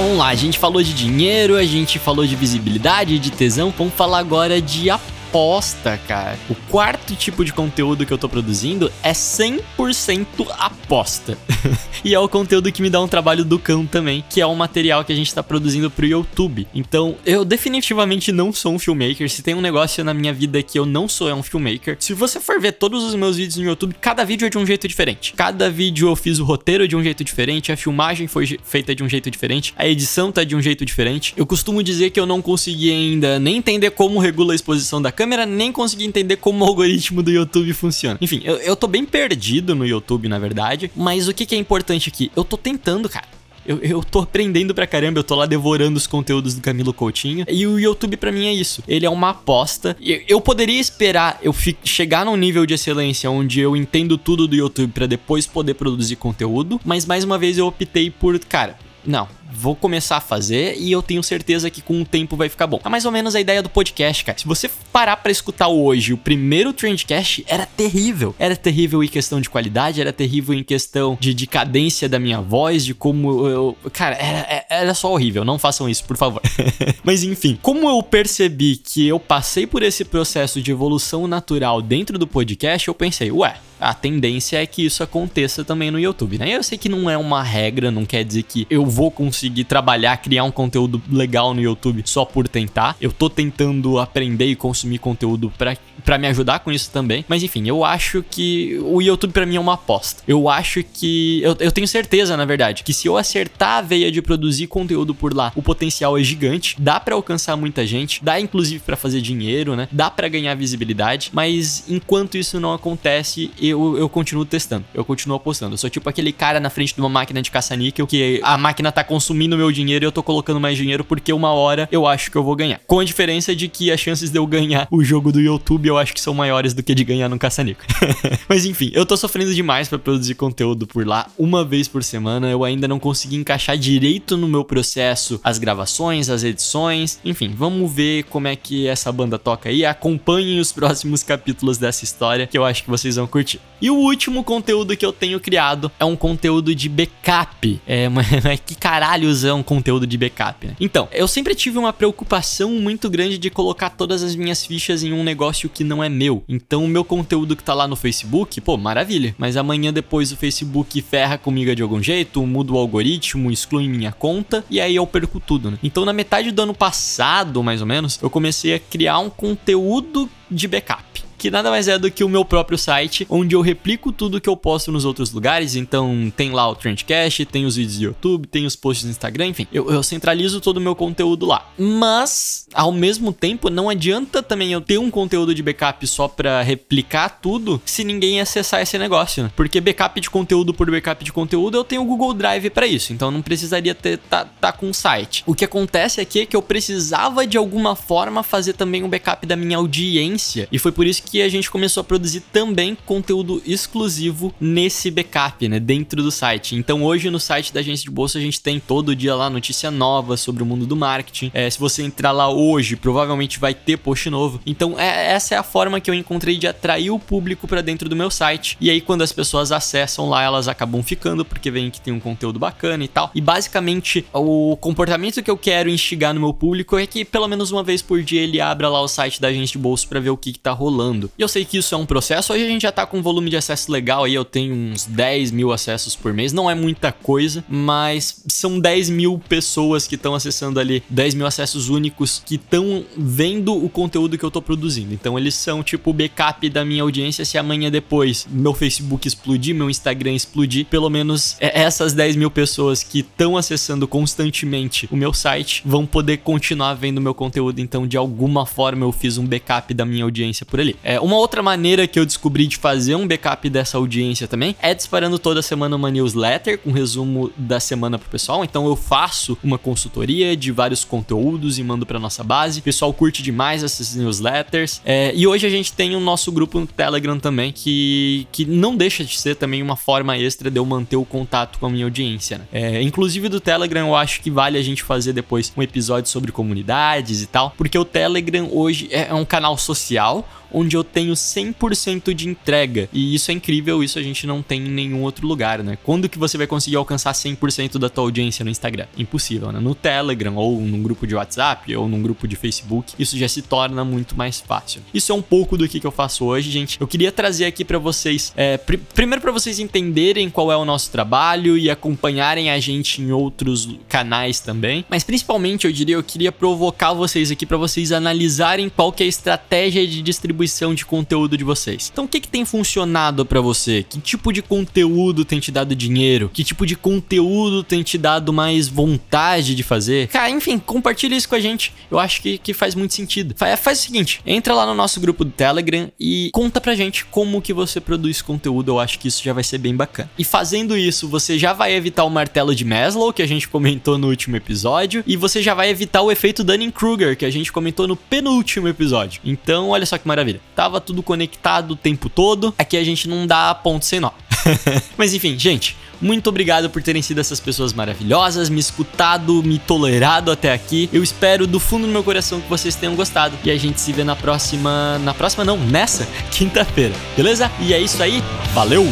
Vamos 0.06 0.18
lá, 0.18 0.28
a 0.28 0.34
gente 0.36 0.56
falou 0.56 0.80
de 0.80 0.94
dinheiro, 0.94 1.56
a 1.56 1.64
gente 1.64 1.98
falou 1.98 2.24
de 2.24 2.36
visibilidade, 2.36 3.18
de 3.18 3.30
tesão, 3.32 3.74
vamos 3.76 3.92
falar 3.92 4.18
agora 4.18 4.62
de 4.62 4.88
apoio 4.88 5.15
aposta, 5.36 6.00
cara. 6.08 6.38
O 6.48 6.54
quarto 6.54 7.14
tipo 7.14 7.44
de 7.44 7.52
conteúdo 7.52 8.06
que 8.06 8.12
eu 8.12 8.16
tô 8.16 8.26
produzindo 8.26 8.90
é 9.02 9.12
100% 9.12 10.26
aposta. 10.58 11.36
e 12.02 12.14
é 12.14 12.18
o 12.18 12.26
conteúdo 12.26 12.72
que 12.72 12.80
me 12.80 12.88
dá 12.88 13.02
um 13.02 13.06
trabalho 13.06 13.44
do 13.44 13.58
cão 13.58 13.84
também, 13.84 14.24
que 14.30 14.40
é 14.40 14.46
o 14.46 14.54
material 14.54 15.04
que 15.04 15.12
a 15.12 15.16
gente 15.16 15.34
tá 15.34 15.42
produzindo 15.42 15.90
pro 15.90 16.06
YouTube. 16.06 16.66
Então, 16.74 17.16
eu 17.26 17.44
definitivamente 17.44 18.32
não 18.32 18.50
sou 18.50 18.72
um 18.72 18.78
filmmaker. 18.78 19.28
Se 19.28 19.42
tem 19.42 19.54
um 19.54 19.60
negócio 19.60 20.02
na 20.02 20.14
minha 20.14 20.32
vida 20.32 20.62
que 20.62 20.78
eu 20.78 20.86
não 20.86 21.06
sou, 21.06 21.28
é 21.28 21.34
um 21.34 21.42
filmmaker. 21.42 21.98
Se 22.00 22.14
você 22.14 22.40
for 22.40 22.58
ver 22.58 22.72
todos 22.72 23.04
os 23.04 23.14
meus 23.14 23.36
vídeos 23.36 23.58
no 23.58 23.64
YouTube, 23.64 23.94
cada 24.00 24.24
vídeo 24.24 24.46
é 24.46 24.48
de 24.48 24.56
um 24.56 24.64
jeito 24.64 24.88
diferente. 24.88 25.34
Cada 25.36 25.68
vídeo 25.68 26.08
eu 26.08 26.16
fiz 26.16 26.38
o 26.38 26.44
roteiro 26.44 26.88
de 26.88 26.96
um 26.96 27.02
jeito 27.02 27.22
diferente, 27.22 27.70
a 27.70 27.76
filmagem 27.76 28.26
foi 28.26 28.58
feita 28.64 28.94
de 28.94 29.04
um 29.04 29.08
jeito 29.08 29.30
diferente, 29.30 29.74
a 29.76 29.86
edição 29.86 30.32
tá 30.32 30.42
de 30.44 30.56
um 30.56 30.62
jeito 30.62 30.82
diferente. 30.86 31.34
Eu 31.36 31.44
costumo 31.44 31.82
dizer 31.82 32.08
que 32.08 32.18
eu 32.18 32.24
não 32.24 32.40
consegui 32.40 32.90
ainda 32.90 33.38
nem 33.38 33.56
entender 33.56 33.90
como 33.90 34.18
regula 34.18 34.54
a 34.54 34.56
exposição 34.56 35.02
da 35.02 35.12
câmera 35.12 35.25
câmera, 35.26 35.44
nem 35.44 35.72
consegui 35.72 36.04
entender 36.04 36.36
como 36.36 36.64
o 36.64 36.68
algoritmo 36.68 37.20
do 37.20 37.30
YouTube 37.30 37.72
funciona. 37.72 38.16
Enfim, 38.20 38.40
eu, 38.44 38.56
eu 38.58 38.76
tô 38.76 38.86
bem 38.86 39.04
perdido 39.04 39.74
no 39.74 39.84
YouTube, 39.84 40.28
na 40.28 40.38
verdade. 40.38 40.90
Mas 40.94 41.26
o 41.26 41.34
que, 41.34 41.44
que 41.44 41.56
é 41.56 41.58
importante 41.58 42.08
aqui? 42.08 42.30
Eu 42.36 42.44
tô 42.44 42.56
tentando, 42.56 43.08
cara. 43.08 43.26
Eu, 43.66 43.78
eu 43.78 44.04
tô 44.04 44.20
aprendendo 44.20 44.72
pra 44.72 44.86
caramba, 44.86 45.18
eu 45.18 45.24
tô 45.24 45.34
lá 45.34 45.44
devorando 45.44 45.96
os 45.96 46.06
conteúdos 46.06 46.54
do 46.54 46.60
Camilo 46.60 46.94
Coutinho. 46.94 47.44
E 47.48 47.66
o 47.66 47.80
YouTube 47.80 48.16
para 48.16 48.30
mim 48.30 48.46
é 48.46 48.54
isso. 48.54 48.80
Ele 48.86 49.04
é 49.04 49.10
uma 49.10 49.30
aposta. 49.30 49.96
Eu, 50.00 50.22
eu 50.28 50.40
poderia 50.40 50.80
esperar 50.80 51.40
eu 51.42 51.52
chegar 51.82 52.24
num 52.24 52.36
nível 52.36 52.64
de 52.64 52.74
excelência 52.74 53.28
onde 53.28 53.58
eu 53.58 53.74
entendo 53.74 54.16
tudo 54.16 54.46
do 54.46 54.54
YouTube 54.54 54.92
para 54.92 55.06
depois 55.06 55.48
poder 55.48 55.74
produzir 55.74 56.14
conteúdo. 56.14 56.80
Mas 56.84 57.04
mais 57.04 57.24
uma 57.24 57.36
vez 57.36 57.58
eu 57.58 57.66
optei 57.66 58.08
por, 58.08 58.38
cara, 58.38 58.78
não, 59.04 59.26
vou 59.52 59.74
começar 59.74 60.16
a 60.16 60.20
fazer 60.20 60.76
e 60.78 60.90
eu 60.92 61.02
tenho 61.02 61.22
certeza 61.22 61.70
que 61.70 61.80
com 61.80 62.00
o 62.00 62.04
tempo 62.04 62.36
vai 62.36 62.48
ficar 62.48 62.66
bom. 62.66 62.80
É 62.84 62.88
mais 62.88 63.04
ou 63.04 63.12
menos 63.12 63.34
a 63.34 63.40
ideia 63.40 63.62
do 63.62 63.68
podcast, 63.68 64.24
cara. 64.24 64.38
Se 64.38 64.46
você 64.46 64.70
parar 64.92 65.16
para 65.16 65.32
escutar 65.32 65.68
hoje, 65.68 66.12
o 66.12 66.16
primeiro 66.16 66.72
Trendcast 66.72 67.44
era 67.48 67.66
terrível. 67.66 68.34
Era 68.38 68.56
terrível 68.56 69.02
em 69.02 69.08
questão 69.08 69.40
de 69.40 69.48
qualidade, 69.48 70.00
era 70.00 70.12
terrível 70.12 70.54
em 70.54 70.62
questão 70.62 71.16
de, 71.20 71.34
de 71.34 71.46
cadência 71.46 72.08
da 72.08 72.18
minha 72.18 72.40
voz, 72.40 72.84
de 72.84 72.94
como 72.94 73.46
eu. 73.46 73.76
Cara, 73.92 74.16
era, 74.16 74.38
é, 74.40 74.66
era 74.68 74.94
só 74.94 75.12
horrível. 75.12 75.44
Não 75.44 75.58
façam 75.58 75.88
isso, 75.88 76.04
por 76.04 76.16
favor. 76.16 76.40
Mas 77.02 77.22
enfim, 77.22 77.58
como 77.62 77.88
eu 77.88 78.02
percebi 78.02 78.76
que 78.76 79.06
eu 79.06 79.18
passei 79.18 79.66
por 79.66 79.82
esse 79.82 80.04
processo 80.04 80.60
de 80.60 80.70
evolução 80.70 81.26
natural 81.26 81.80
dentro 81.82 82.18
do 82.18 82.26
podcast, 82.26 82.88
eu 82.88 82.94
pensei, 82.94 83.30
ué 83.30 83.56
a 83.80 83.94
tendência 83.94 84.62
é 84.62 84.66
que 84.66 84.84
isso 84.84 85.02
aconteça 85.02 85.64
também 85.64 85.90
no 85.90 85.98
YouTube, 85.98 86.38
né? 86.38 86.54
Eu 86.54 86.62
sei 86.62 86.78
que 86.78 86.88
não 86.88 87.08
é 87.08 87.16
uma 87.16 87.42
regra, 87.42 87.90
não 87.90 88.04
quer 88.04 88.24
dizer 88.24 88.42
que 88.42 88.66
eu 88.70 88.84
vou 88.84 89.10
conseguir 89.10 89.64
trabalhar, 89.64 90.16
criar 90.18 90.44
um 90.44 90.50
conteúdo 90.50 91.02
legal 91.10 91.54
no 91.54 91.60
YouTube 91.60 92.02
só 92.04 92.24
por 92.24 92.48
tentar. 92.48 92.96
Eu 93.00 93.12
tô 93.12 93.28
tentando 93.28 93.98
aprender 93.98 94.46
e 94.46 94.56
consumir 94.56 94.98
conteúdo 94.98 95.52
para 95.56 96.18
me 96.18 96.26
ajudar 96.28 96.60
com 96.60 96.72
isso 96.72 96.90
também. 96.90 97.24
Mas 97.28 97.42
enfim, 97.42 97.66
eu 97.68 97.84
acho 97.84 98.24
que 98.30 98.78
o 98.82 99.00
YouTube 99.00 99.32
para 99.32 99.46
mim 99.46 99.56
é 99.56 99.60
uma 99.60 99.74
aposta. 99.74 100.22
Eu 100.26 100.48
acho 100.48 100.82
que. 100.82 101.40
Eu, 101.42 101.56
eu 101.60 101.72
tenho 101.72 101.88
certeza, 101.88 102.36
na 102.36 102.44
verdade, 102.44 102.82
que 102.82 102.92
se 102.92 103.06
eu 103.06 103.16
acertar 103.16 103.78
a 103.78 103.82
veia 103.82 104.10
de 104.10 104.22
produzir 104.22 104.66
conteúdo 104.66 105.14
por 105.14 105.34
lá, 105.34 105.52
o 105.54 105.62
potencial 105.62 106.18
é 106.18 106.22
gigante. 106.22 106.76
Dá 106.78 106.98
para 106.98 107.14
alcançar 107.14 107.56
muita 107.56 107.86
gente, 107.86 108.22
dá 108.22 108.40
inclusive 108.40 108.80
para 108.80 108.96
fazer 108.96 109.20
dinheiro, 109.20 109.76
né? 109.76 109.88
Dá 109.90 110.10
para 110.10 110.28
ganhar 110.28 110.54
visibilidade. 110.54 111.30
Mas 111.32 111.84
enquanto 111.88 112.36
isso 112.36 112.60
não 112.60 112.72
acontece, 112.72 113.50
eu, 113.68 113.96
eu 113.98 114.08
continuo 114.08 114.44
testando. 114.44 114.84
Eu 114.94 115.04
continuo 115.04 115.36
apostando. 115.36 115.74
Eu 115.74 115.78
sou 115.78 115.90
tipo 115.90 116.08
aquele 116.08 116.32
cara 116.32 116.60
na 116.60 116.70
frente 116.70 116.94
de 116.94 117.00
uma 117.00 117.08
máquina 117.08 117.42
de 117.42 117.50
caça-níquel 117.50 118.06
que 118.06 118.40
a 118.42 118.56
máquina 118.56 118.90
tá 118.90 119.04
consumindo 119.04 119.56
meu 119.56 119.70
dinheiro 119.70 120.04
e 120.04 120.06
eu 120.06 120.12
tô 120.12 120.22
colocando 120.22 120.60
mais 120.60 120.76
dinheiro 120.76 121.04
porque 121.04 121.32
uma 121.32 121.52
hora 121.52 121.88
eu 121.90 122.06
acho 122.06 122.30
que 122.30 122.36
eu 122.36 122.42
vou 122.42 122.56
ganhar. 122.56 122.80
Com 122.86 123.00
a 123.00 123.04
diferença 123.04 123.54
de 123.54 123.68
que 123.68 123.90
as 123.90 124.00
chances 124.00 124.30
de 124.30 124.38
eu 124.38 124.46
ganhar 124.46 124.86
o 124.90 125.02
jogo 125.02 125.32
do 125.32 125.40
YouTube 125.40 125.88
eu 125.88 125.98
acho 125.98 126.12
que 126.14 126.20
são 126.20 126.34
maiores 126.34 126.74
do 126.74 126.82
que 126.82 126.94
de 126.94 127.04
ganhar 127.04 127.28
no 127.28 127.38
caça-níquel. 127.38 127.86
Mas 128.48 128.64
enfim, 128.64 128.90
eu 128.94 129.04
tô 129.06 129.16
sofrendo 129.16 129.54
demais 129.54 129.88
para 129.88 129.98
produzir 129.98 130.34
conteúdo 130.34 130.86
por 130.86 131.06
lá 131.06 131.26
uma 131.38 131.64
vez 131.64 131.88
por 131.88 132.02
semana. 132.02 132.50
Eu 132.50 132.64
ainda 132.64 132.86
não 132.88 132.98
consegui 132.98 133.36
encaixar 133.36 133.76
direito 133.76 134.36
no 134.36 134.48
meu 134.48 134.64
processo 134.64 135.40
as 135.42 135.58
gravações, 135.58 136.28
as 136.28 136.42
edições. 136.42 137.18
Enfim, 137.24 137.54
vamos 137.56 137.92
ver 137.92 138.24
como 138.24 138.48
é 138.48 138.56
que 138.56 138.86
essa 138.86 139.10
banda 139.12 139.38
toca 139.38 139.68
aí. 139.68 139.84
Acompanhem 139.84 140.60
os 140.60 140.72
próximos 140.72 141.22
capítulos 141.22 141.78
dessa 141.78 142.04
história 142.04 142.46
que 142.46 142.56
eu 142.56 142.64
acho 142.64 142.82
que 142.82 142.90
vocês 142.90 143.16
vão 143.16 143.26
curtir. 143.26 143.55
E 143.80 143.90
o 143.90 143.94
último 143.94 144.42
conteúdo 144.42 144.96
que 144.96 145.04
eu 145.04 145.12
tenho 145.12 145.38
criado 145.38 145.92
é 146.00 146.04
um 146.04 146.16
conteúdo 146.16 146.74
de 146.74 146.88
backup. 146.88 147.80
É, 147.86 148.08
mas 148.08 148.26
que 148.64 148.74
caralhos 148.74 149.44
é 149.44 149.52
um 149.52 149.62
conteúdo 149.62 150.06
de 150.06 150.16
backup, 150.16 150.66
né? 150.66 150.76
Então, 150.80 151.08
eu 151.12 151.28
sempre 151.28 151.54
tive 151.54 151.78
uma 151.78 151.92
preocupação 151.92 152.70
muito 152.70 153.10
grande 153.10 153.36
de 153.36 153.50
colocar 153.50 153.90
todas 153.90 154.22
as 154.22 154.34
minhas 154.34 154.64
fichas 154.64 155.02
em 155.02 155.12
um 155.12 155.22
negócio 155.22 155.68
que 155.68 155.84
não 155.84 156.02
é 156.02 156.08
meu. 156.08 156.42
Então, 156.48 156.84
o 156.84 156.88
meu 156.88 157.04
conteúdo 157.04 157.54
que 157.54 157.62
tá 157.62 157.74
lá 157.74 157.86
no 157.86 157.96
Facebook, 157.96 158.60
pô, 158.60 158.76
maravilha. 158.78 159.34
Mas 159.36 159.56
amanhã 159.56 159.92
depois 159.92 160.32
o 160.32 160.36
Facebook 160.36 161.00
ferra 161.02 161.36
comigo 161.36 161.74
de 161.74 161.82
algum 161.82 162.02
jeito, 162.02 162.46
muda 162.46 162.72
o 162.72 162.78
algoritmo, 162.78 163.50
exclui 163.50 163.88
minha 163.88 164.12
conta 164.12 164.64
e 164.70 164.80
aí 164.80 164.96
eu 164.96 165.06
perco 165.06 165.38
tudo, 165.38 165.70
né? 165.70 165.78
Então, 165.82 166.04
na 166.04 166.12
metade 166.12 166.50
do 166.50 166.62
ano 166.62 166.74
passado, 166.74 167.62
mais 167.62 167.82
ou 167.82 167.86
menos, 167.86 168.18
eu 168.22 168.30
comecei 168.30 168.74
a 168.74 168.78
criar 168.78 169.18
um 169.18 169.28
conteúdo 169.28 170.30
de 170.50 170.66
backup 170.66 171.25
que 171.36 171.50
nada 171.50 171.70
mais 171.70 171.88
é 171.88 171.98
do 171.98 172.10
que 172.10 172.24
o 172.24 172.28
meu 172.28 172.44
próprio 172.44 172.78
site, 172.78 173.26
onde 173.28 173.54
eu 173.54 173.60
replico 173.60 174.12
tudo 174.12 174.40
que 174.40 174.48
eu 174.48 174.56
posto 174.56 174.92
nos 174.92 175.04
outros 175.04 175.32
lugares. 175.32 175.76
Então 175.76 176.32
tem 176.36 176.50
lá 176.50 176.68
o 176.68 176.74
Trendcast, 176.74 177.44
tem 177.46 177.64
os 177.64 177.76
vídeos 177.76 177.98
do 177.98 178.04
YouTube, 178.04 178.46
tem 178.46 178.66
os 178.66 178.76
posts 178.76 179.04
no 179.04 179.10
Instagram, 179.10 179.48
enfim, 179.48 179.66
eu, 179.72 179.90
eu 179.90 180.02
centralizo 180.02 180.60
todo 180.60 180.78
o 180.78 180.80
meu 180.80 180.94
conteúdo 180.94 181.46
lá. 181.46 181.70
Mas, 181.78 182.66
ao 182.72 182.92
mesmo 182.92 183.32
tempo, 183.32 183.70
não 183.70 183.88
adianta 183.88 184.42
também 184.42 184.72
eu 184.72 184.80
ter 184.80 184.98
um 184.98 185.10
conteúdo 185.10 185.54
de 185.54 185.62
backup 185.62 186.06
só 186.06 186.28
para 186.28 186.62
replicar 186.62 187.28
tudo 187.40 187.80
se 187.84 188.04
ninguém 188.04 188.40
acessar 188.40 188.80
esse 188.80 188.98
negócio, 188.98 189.44
né? 189.44 189.50
Porque 189.54 189.80
backup 189.80 190.20
de 190.20 190.30
conteúdo 190.30 190.72
por 190.72 190.90
backup 190.90 191.24
de 191.24 191.32
conteúdo 191.32 191.76
eu 191.76 191.84
tenho 191.84 192.02
o 192.02 192.04
Google 192.04 192.34
Drive 192.34 192.70
para 192.70 192.86
isso, 192.86 193.12
então 193.12 193.30
não 193.30 193.42
precisaria 193.42 193.94
ter 193.94 194.18
tá, 194.18 194.44
tá 194.44 194.72
com 194.72 194.90
o 194.90 194.94
site. 194.94 195.42
O 195.46 195.54
que 195.54 195.64
acontece 195.64 196.20
aqui 196.20 196.40
é 196.40 196.46
que 196.46 196.56
eu 196.56 196.62
precisava 196.62 197.46
de 197.46 197.56
alguma 197.56 197.94
forma 197.94 198.42
fazer 198.42 198.72
também 198.74 199.02
um 199.02 199.08
backup 199.08 199.46
da 199.46 199.56
minha 199.56 199.76
audiência 199.76 200.68
e 200.70 200.78
foi 200.78 200.92
por 200.92 201.06
isso 201.06 201.22
que 201.22 201.25
a 201.34 201.48
gente 201.48 201.70
começou 201.70 202.00
a 202.00 202.04
produzir 202.04 202.40
também 202.40 202.96
conteúdo 203.04 203.62
exclusivo 203.66 204.54
nesse 204.60 205.10
backup, 205.10 205.68
né, 205.68 205.78
dentro 205.80 206.22
do 206.22 206.30
site. 206.30 206.76
Então 206.76 207.04
hoje 207.04 207.30
no 207.30 207.40
site 207.40 207.72
da 207.72 207.80
agência 207.80 208.04
de 208.04 208.10
bolsa 208.10 208.38
a 208.38 208.40
gente 208.40 208.60
tem 208.60 208.78
todo 208.80 209.14
dia 209.14 209.34
lá 209.34 209.50
notícia 209.50 209.90
nova 209.90 210.36
sobre 210.36 210.62
o 210.62 210.66
mundo 210.66 210.86
do 210.86 210.96
marketing. 210.96 211.50
É, 211.52 211.68
se 211.68 211.78
você 211.78 212.02
entrar 212.02 212.32
lá 212.32 212.48
hoje, 212.48 212.96
provavelmente 212.96 213.58
vai 213.58 213.74
ter 213.74 213.96
post 213.96 214.28
novo. 214.30 214.60
Então 214.66 214.98
é, 214.98 215.32
essa 215.32 215.54
é 215.54 215.58
a 215.58 215.62
forma 215.62 216.00
que 216.00 216.10
eu 216.10 216.14
encontrei 216.14 216.56
de 216.56 216.66
atrair 216.66 217.10
o 217.10 217.18
público 217.18 217.66
para 217.66 217.80
dentro 217.80 218.08
do 218.08 218.16
meu 218.16 218.30
site. 218.30 218.76
E 218.80 218.90
aí 218.90 219.00
quando 219.00 219.22
as 219.22 219.32
pessoas 219.32 219.72
acessam 219.72 220.28
lá, 220.28 220.42
elas 220.42 220.68
acabam 220.68 221.02
ficando 221.02 221.44
porque 221.44 221.70
veem 221.70 221.90
que 221.90 222.00
tem 222.00 222.12
um 222.12 222.20
conteúdo 222.20 222.58
bacana 222.58 223.04
e 223.04 223.08
tal. 223.08 223.30
E 223.34 223.40
basicamente 223.40 224.24
o 224.32 224.76
comportamento 224.76 225.42
que 225.42 225.50
eu 225.50 225.56
quero 225.56 225.88
instigar 225.88 226.34
no 226.34 226.40
meu 226.40 226.54
público 226.54 226.98
é 226.98 227.06
que 227.06 227.24
pelo 227.24 227.48
menos 227.48 227.70
uma 227.70 227.82
vez 227.82 228.02
por 228.02 228.22
dia 228.22 228.40
ele 228.40 228.60
abra 228.60 228.88
lá 228.88 229.00
o 229.00 229.08
site 229.08 229.40
da 229.40 229.48
agência 229.48 229.72
de 229.72 229.78
bolsa 229.78 230.06
para 230.06 230.20
ver 230.20 230.30
o 230.30 230.36
que, 230.36 230.52
que 230.52 230.58
tá 230.58 230.72
rolando 230.72 231.15
E 231.38 231.42
eu 231.42 231.48
sei 231.48 231.64
que 231.64 231.78
isso 231.78 231.94
é 231.94 231.98
um 231.98 232.06
processo, 232.06 232.52
hoje 232.52 232.64
a 232.64 232.68
gente 232.68 232.82
já 232.82 232.92
tá 232.92 233.06
com 233.06 233.18
um 233.18 233.22
volume 233.22 233.50
de 233.50 233.56
acesso 233.56 233.90
legal 233.90 234.24
aí, 234.24 234.34
eu 234.34 234.44
tenho 234.44 234.74
uns 234.74 235.04
10 235.06 235.50
mil 235.50 235.72
acessos 235.72 236.14
por 236.14 236.32
mês, 236.32 236.52
não 236.52 236.70
é 236.70 236.74
muita 236.74 237.12
coisa, 237.12 237.64
mas 237.68 238.42
são 238.48 238.78
10 238.78 239.10
mil 239.10 239.40
pessoas 239.48 240.06
que 240.06 240.14
estão 240.14 240.34
acessando 240.34 240.78
ali, 240.78 241.02
10 241.08 241.34
mil 241.34 241.46
acessos 241.46 241.88
únicos 241.88 242.42
que 242.44 242.56
estão 242.56 243.04
vendo 243.16 243.74
o 243.74 243.88
conteúdo 243.88 244.36
que 244.36 244.44
eu 244.44 244.50
tô 244.50 244.60
produzindo. 244.60 245.14
Então 245.14 245.38
eles 245.38 245.54
são 245.54 245.82
tipo 245.82 246.10
o 246.10 246.12
backup 246.12 246.68
da 246.68 246.84
minha 246.84 247.02
audiência 247.02 247.44
se 247.44 247.56
amanhã 247.58 247.90
depois 247.90 248.46
meu 248.50 248.74
Facebook 248.74 249.26
explodir, 249.26 249.74
meu 249.74 249.88
Instagram 249.88 250.32
explodir, 250.32 250.86
pelo 250.86 251.08
menos 251.08 251.56
é, 251.60 251.80
essas 251.80 252.12
10 252.12 252.36
mil 252.36 252.50
pessoas 252.50 253.02
que 253.02 253.20
estão 253.20 253.56
acessando 253.56 254.06
constantemente 254.06 254.66
o 255.10 255.16
meu 255.16 255.32
site 255.32 255.82
vão 255.84 256.06
poder 256.06 256.38
continuar 256.38 256.94
vendo 256.94 257.20
meu 257.20 257.34
conteúdo. 257.34 257.80
Então, 257.80 258.06
de 258.06 258.16
alguma 258.16 258.66
forma, 258.66 259.04
eu 259.04 259.12
fiz 259.12 259.38
um 259.38 259.46
backup 259.46 259.92
da 259.94 260.04
minha 260.04 260.24
audiência 260.24 260.66
por 260.66 260.80
ali. 260.80 260.96
É, 261.06 261.20
uma 261.20 261.36
outra 261.36 261.62
maneira 261.62 262.04
que 262.08 262.18
eu 262.18 262.26
descobri 262.26 262.66
de 262.66 262.76
fazer 262.78 263.14
um 263.14 263.28
backup 263.28 263.70
dessa 263.70 263.96
audiência 263.96 264.48
também 264.48 264.74
é 264.82 264.92
disparando 264.92 265.38
toda 265.38 265.62
semana 265.62 265.94
uma 265.94 266.10
newsletter 266.10 266.80
com 266.80 266.90
resumo 266.90 267.52
da 267.56 267.78
semana 267.78 268.18
pro 268.18 268.28
pessoal. 268.28 268.64
Então 268.64 268.88
eu 268.88 268.96
faço 268.96 269.56
uma 269.62 269.78
consultoria 269.78 270.56
de 270.56 270.72
vários 270.72 271.04
conteúdos 271.04 271.78
e 271.78 271.84
mando 271.84 272.04
para 272.04 272.18
nossa 272.18 272.42
base. 272.42 272.80
O 272.80 272.82
pessoal 272.82 273.12
curte 273.12 273.40
demais 273.40 273.84
essas 273.84 274.16
newsletters. 274.16 275.00
É, 275.04 275.32
e 275.32 275.46
hoje 275.46 275.64
a 275.64 275.70
gente 275.70 275.92
tem 275.92 276.16
o 276.16 276.18
nosso 276.18 276.50
grupo 276.50 276.80
no 276.80 276.88
Telegram 276.88 277.38
também 277.38 277.70
que, 277.70 278.48
que 278.50 278.64
não 278.64 278.96
deixa 278.96 279.24
de 279.24 279.38
ser 279.38 279.54
também 279.54 279.84
uma 279.84 279.94
forma 279.94 280.36
extra 280.36 280.72
de 280.72 280.80
eu 280.80 280.84
manter 280.84 281.14
o 281.14 281.24
contato 281.24 281.78
com 281.78 281.86
a 281.86 281.90
minha 281.90 282.06
audiência. 282.06 282.58
Né? 282.58 282.64
É, 282.72 283.00
inclusive 283.00 283.48
do 283.48 283.60
Telegram 283.60 284.08
eu 284.08 284.16
acho 284.16 284.40
que 284.40 284.50
vale 284.50 284.76
a 284.76 284.82
gente 284.82 285.04
fazer 285.04 285.32
depois 285.32 285.72
um 285.76 285.82
episódio 285.82 286.28
sobre 286.28 286.50
comunidades 286.50 287.42
e 287.42 287.46
tal, 287.46 287.72
porque 287.78 287.96
o 287.96 288.04
Telegram 288.04 288.68
hoje 288.72 289.08
é 289.12 289.32
um 289.32 289.44
canal 289.44 289.78
social 289.78 290.44
onde 290.72 290.96
eu 290.96 291.04
tenho 291.04 291.32
100% 291.32 292.34
de 292.34 292.48
entrega. 292.48 293.08
E 293.12 293.34
isso 293.34 293.50
é 293.50 293.54
incrível, 293.54 294.02
isso 294.02 294.18
a 294.18 294.22
gente 294.22 294.46
não 294.46 294.62
tem 294.62 294.86
em 294.86 294.90
nenhum 294.90 295.22
outro 295.22 295.46
lugar, 295.46 295.82
né? 295.82 295.96
Quando 296.02 296.28
que 296.28 296.38
você 296.38 296.58
vai 296.58 296.66
conseguir 296.66 296.96
alcançar 296.96 297.32
100% 297.32 297.98
da 297.98 298.08
tua 298.08 298.24
audiência 298.24 298.64
no 298.64 298.70
Instagram? 298.70 299.06
Impossível, 299.16 299.72
né? 299.72 299.80
No 299.80 299.94
Telegram, 299.94 300.54
ou 300.56 300.80
num 300.80 301.02
grupo 301.02 301.26
de 301.26 301.34
WhatsApp, 301.34 301.94
ou 301.96 302.08
num 302.08 302.22
grupo 302.22 302.46
de 302.46 302.56
Facebook, 302.56 303.14
isso 303.18 303.36
já 303.38 303.48
se 303.48 303.62
torna 303.62 304.04
muito 304.04 304.36
mais 304.36 304.60
fácil. 304.60 305.00
Isso 305.14 305.32
é 305.32 305.34
um 305.34 305.42
pouco 305.42 305.76
do 305.76 305.88
que, 305.88 306.04
eu 306.06 306.10
faço 306.10 306.44
hoje, 306.44 306.70
gente. 306.70 307.00
Eu 307.00 307.06
queria 307.06 307.32
trazer 307.32 307.64
aqui 307.64 307.84
para 307.84 307.98
vocês, 307.98 308.52
é, 308.56 308.76
pr 308.76 308.96
primeiro 309.14 309.40
para 309.40 309.50
vocês 309.50 309.78
entenderem 309.78 310.48
qual 310.48 310.70
é 310.70 310.76
o 310.76 310.84
nosso 310.84 311.10
trabalho 311.10 311.76
e 311.76 311.90
acompanharem 311.90 312.70
a 312.70 312.78
gente 312.78 313.20
em 313.20 313.32
outros 313.32 313.88
canais 314.08 314.60
também, 314.60 315.04
mas 315.08 315.24
principalmente 315.24 315.86
eu 315.86 315.92
diria, 315.92 316.16
eu 316.16 316.22
queria 316.22 316.52
provocar 316.52 317.12
vocês 317.12 317.50
aqui 317.50 317.66
para 317.66 317.76
vocês 317.76 318.12
analisarem 318.12 318.88
qual 318.88 319.12
que 319.12 319.22
é 319.22 319.26
a 319.26 319.28
estratégia 319.28 320.06
de 320.06 320.22
distribuição 320.22 320.55
distribuição 320.56 320.94
de 320.94 321.04
conteúdo 321.04 321.56
de 321.56 321.64
vocês. 321.64 322.10
Então, 322.12 322.24
o 322.24 322.28
que, 322.28 322.40
que 322.40 322.48
tem 322.48 322.64
funcionado 322.64 323.44
para 323.44 323.60
você? 323.60 324.04
Que 324.08 324.18
tipo 324.18 324.52
de 324.52 324.62
conteúdo 324.62 325.44
tem 325.44 325.60
te 325.60 325.70
dado 325.70 325.94
dinheiro? 325.94 326.50
Que 326.52 326.64
tipo 326.64 326.86
de 326.86 326.96
conteúdo 326.96 327.82
tem 327.82 328.02
te 328.02 328.16
dado 328.16 328.52
mais 328.52 328.88
vontade 328.88 329.74
de 329.74 329.82
fazer? 329.82 330.28
Cara, 330.28 330.48
enfim, 330.50 330.78
compartilha 330.78 331.34
isso 331.34 331.48
com 331.48 331.54
a 331.54 331.60
gente. 331.60 331.92
Eu 332.10 332.18
acho 332.18 332.40
que, 332.40 332.56
que 332.58 332.72
faz 332.72 332.94
muito 332.94 333.12
sentido. 333.12 333.54
Faz, 333.56 333.78
faz 333.78 334.00
o 334.00 334.02
seguinte, 334.02 334.40
entra 334.46 334.74
lá 334.74 334.86
no 334.86 334.94
nosso 334.94 335.20
grupo 335.20 335.44
do 335.44 335.50
Telegram 335.50 336.10
e 336.18 336.50
conta 336.52 336.80
pra 336.80 336.94
gente 336.94 337.24
como 337.26 337.60
que 337.60 337.72
você 337.72 338.00
produz 338.00 338.40
conteúdo. 338.40 338.92
Eu 338.92 338.98
acho 338.98 339.18
que 339.18 339.28
isso 339.28 339.42
já 339.44 339.52
vai 339.52 339.62
ser 339.62 339.78
bem 339.78 339.94
bacana. 339.94 340.30
E 340.38 340.44
fazendo 340.44 340.96
isso, 340.96 341.28
você 341.28 341.58
já 341.58 341.72
vai 341.72 341.94
evitar 341.94 342.24
o 342.24 342.30
martelo 342.30 342.74
de 342.74 342.84
Maslow, 342.84 343.32
que 343.32 343.42
a 343.42 343.46
gente 343.46 343.68
comentou 343.68 344.16
no 344.16 344.28
último 344.28 344.56
episódio, 344.56 345.22
e 345.26 345.36
você 345.36 345.60
já 345.60 345.74
vai 345.74 345.90
evitar 345.90 346.22
o 346.22 346.30
efeito 346.30 346.64
Dunning-Kruger, 346.64 347.36
que 347.36 347.44
a 347.44 347.50
gente 347.50 347.72
comentou 347.72 348.06
no 348.06 348.16
penúltimo 348.16 348.88
episódio. 348.88 349.40
Então, 349.44 349.90
olha 349.90 350.06
só 350.06 350.16
que 350.16 350.26
maravilha 350.26 350.45
maravilha. 350.46 350.60
Tava 350.74 351.00
tudo 351.00 351.22
conectado 351.22 351.92
o 351.92 351.96
tempo 351.96 352.28
todo. 352.28 352.74
Aqui 352.78 352.96
a 352.96 353.04
gente 353.04 353.28
não 353.28 353.46
dá 353.46 353.74
ponto 353.74 354.04
sem 354.04 354.20
nó. 354.20 354.30
Mas 355.16 355.34
enfim, 355.34 355.58
gente, 355.58 355.96
muito 356.20 356.48
obrigado 356.48 356.88
por 356.88 357.02
terem 357.02 357.22
sido 357.22 357.40
essas 357.40 357.60
pessoas 357.60 357.92
maravilhosas, 357.92 358.68
me 358.68 358.80
escutado, 358.80 359.62
me 359.62 359.78
tolerado 359.78 360.50
até 360.50 360.72
aqui. 360.72 361.08
Eu 361.12 361.22
espero 361.22 361.66
do 361.66 361.80
fundo 361.80 362.06
do 362.06 362.12
meu 362.12 362.22
coração 362.22 362.60
que 362.60 362.68
vocês 362.68 362.94
tenham 362.94 363.14
gostado 363.14 363.56
e 363.64 363.70
a 363.70 363.76
gente 363.76 364.00
se 364.00 364.12
vê 364.12 364.24
na 364.24 364.36
próxima, 364.36 365.18
na 365.18 365.34
próxima 365.34 365.64
não, 365.64 365.76
nessa 365.76 366.26
quinta-feira. 366.50 367.14
Beleza? 367.36 367.70
E 367.80 367.92
é 367.92 368.00
isso 368.00 368.22
aí. 368.22 368.42
Valeu. 368.72 369.04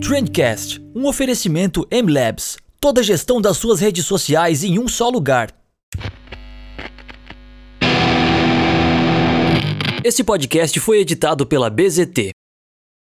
Trendcast, 0.00 0.82
um 0.94 1.06
oferecimento 1.06 1.86
M-Labs. 1.90 2.58
Toda 2.78 3.00
a 3.00 3.04
gestão 3.04 3.40
das 3.40 3.56
suas 3.56 3.80
redes 3.80 4.04
sociais 4.04 4.62
em 4.62 4.78
um 4.78 4.86
só 4.86 5.08
lugar. 5.08 5.48
Esse 10.06 10.22
podcast 10.22 10.78
foi 10.80 11.00
editado 11.00 11.46
pela 11.46 11.70
BZT. 11.70 12.28